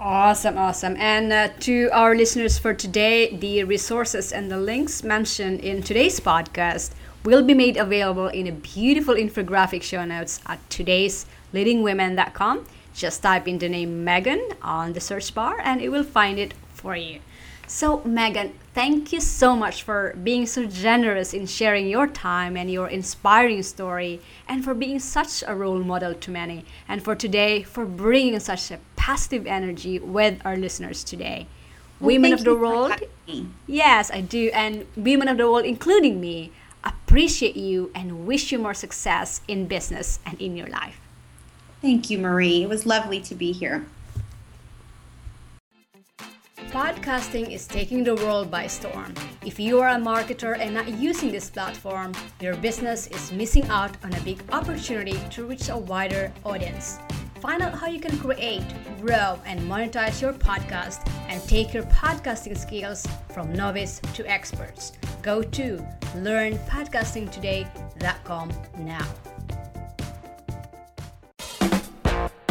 Awesome, 0.00 0.58
awesome. 0.58 0.96
And 0.98 1.32
uh, 1.32 1.48
to 1.60 1.88
our 1.92 2.16
listeners 2.16 2.58
for 2.58 2.74
today, 2.74 3.34
the 3.36 3.62
resources 3.62 4.32
and 4.32 4.50
the 4.50 4.58
links 4.58 5.04
mentioned 5.04 5.60
in 5.60 5.82
today's 5.84 6.18
podcast 6.18 6.90
will 7.24 7.42
be 7.42 7.54
made 7.54 7.76
available 7.76 8.28
in 8.28 8.46
a 8.46 8.52
beautiful 8.52 9.14
infographic 9.14 9.82
show 9.82 10.04
notes 10.04 10.40
at 10.46 10.60
today'sleadingwomen.com. 10.68 12.66
Just 12.94 13.22
type 13.22 13.48
in 13.48 13.58
the 13.58 13.68
name 13.68 14.04
Megan 14.04 14.50
on 14.62 14.92
the 14.92 15.00
search 15.00 15.34
bar 15.34 15.58
and 15.60 15.80
it 15.80 15.88
will 15.88 16.04
find 16.04 16.38
it 16.38 16.54
for 16.72 16.94
you. 16.94 17.20
So, 17.66 18.02
Megan, 18.04 18.52
thank 18.74 19.10
you 19.10 19.20
so 19.20 19.56
much 19.56 19.82
for 19.82 20.14
being 20.22 20.44
so 20.44 20.66
generous 20.66 21.32
in 21.32 21.46
sharing 21.46 21.88
your 21.88 22.06
time 22.06 22.58
and 22.58 22.70
your 22.70 22.88
inspiring 22.88 23.62
story, 23.62 24.20
and 24.46 24.62
for 24.62 24.74
being 24.74 24.98
such 24.98 25.42
a 25.46 25.54
role 25.54 25.78
model 25.78 26.12
to 26.12 26.30
many, 26.30 26.66
and 26.86 27.02
for 27.02 27.14
today, 27.14 27.62
for 27.62 27.86
bringing 27.86 28.38
such 28.38 28.70
a 28.70 28.78
positive 28.96 29.46
energy 29.46 29.98
with 29.98 30.44
our 30.44 30.56
listeners 30.56 31.02
today. 31.02 31.46
Well, 32.00 32.08
women 32.08 32.34
of 32.34 32.44
the 32.44 32.54
world, 32.54 32.92
yes, 33.66 34.10
I 34.10 34.20
do, 34.20 34.50
and 34.52 34.86
women 34.94 35.28
of 35.28 35.38
the 35.38 35.50
world, 35.50 35.64
including 35.64 36.20
me, 36.20 36.52
appreciate 36.84 37.56
you 37.56 37.90
and 37.94 38.26
wish 38.26 38.52
you 38.52 38.58
more 38.58 38.74
success 38.74 39.40
in 39.48 39.66
business 39.66 40.18
and 40.26 40.40
in 40.40 40.56
your 40.56 40.68
life. 40.68 41.00
thank 41.80 42.10
you 42.10 42.18
marie 42.18 42.62
it 42.62 42.68
was 42.68 42.86
lovely 42.86 43.20
to 43.20 43.34
be 43.34 43.52
here 43.52 43.86
Podcasting 46.74 47.52
is 47.52 47.68
taking 47.68 48.02
the 48.02 48.16
world 48.16 48.50
by 48.50 48.66
storm. 48.66 49.14
If 49.46 49.60
you 49.60 49.78
are 49.80 49.90
a 49.90 50.00
marketer 50.00 50.58
and 50.58 50.74
not 50.74 50.88
using 50.88 51.30
this 51.30 51.48
platform, 51.48 52.12
your 52.40 52.56
business 52.56 53.06
is 53.06 53.30
missing 53.30 53.64
out 53.68 53.96
on 54.02 54.12
a 54.12 54.20
big 54.22 54.42
opportunity 54.50 55.16
to 55.30 55.44
reach 55.44 55.68
a 55.68 55.78
wider 55.78 56.32
audience. 56.44 56.98
Find 57.40 57.62
out 57.62 57.78
how 57.78 57.86
you 57.86 58.00
can 58.00 58.18
create, 58.18 58.64
grow, 59.00 59.38
and 59.46 59.60
monetize 59.70 60.20
your 60.20 60.32
podcast 60.32 61.08
and 61.28 61.40
take 61.44 61.72
your 61.72 61.84
podcasting 61.84 62.58
skills 62.58 63.06
from 63.32 63.52
novice 63.52 64.00
to 64.14 64.28
experts. 64.28 64.92
Go 65.24 65.42
to 65.42 65.84
learnpodcastingtoday.com 66.16 68.52
now. 68.78 69.06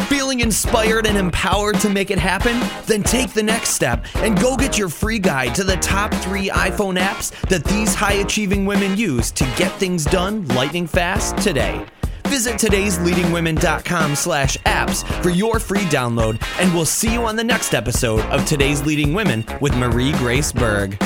Feeling 0.08 0.40
inspired 0.40 1.06
and 1.06 1.16
empowered 1.16 1.78
to 1.80 1.88
make 1.88 2.10
it 2.10 2.18
happen? 2.18 2.60
Then 2.86 3.02
take 3.04 3.32
the 3.32 3.44
next 3.44 3.70
step 3.70 4.04
and 4.16 4.36
go 4.40 4.56
get 4.56 4.76
your 4.76 4.88
free 4.88 5.20
guide 5.20 5.54
to 5.54 5.62
the 5.62 5.76
top 5.76 6.12
three 6.14 6.50
iPhone 6.50 6.98
apps 6.98 7.30
that 7.48 7.62
these 7.64 7.94
high 7.94 8.14
achieving 8.14 8.66
women 8.66 8.96
use 8.96 9.30
to 9.30 9.44
get 9.56 9.70
things 9.72 10.04
done 10.04 10.44
lightning 10.48 10.88
fast 10.88 11.38
today. 11.38 11.86
Visit 12.26 12.54
today'sleadingwomen.com 12.54 14.16
slash 14.16 14.56
apps 14.58 15.04
for 15.22 15.30
your 15.30 15.60
free 15.60 15.84
download, 15.84 16.42
and 16.58 16.74
we'll 16.74 16.84
see 16.84 17.12
you 17.12 17.24
on 17.24 17.36
the 17.36 17.44
next 17.44 17.72
episode 17.72 18.24
of 18.26 18.44
Today's 18.46 18.84
Leading 18.84 19.14
Women 19.14 19.44
with 19.60 19.76
Marie 19.76 20.10
Grace 20.14 20.50
Berg. 20.50 20.98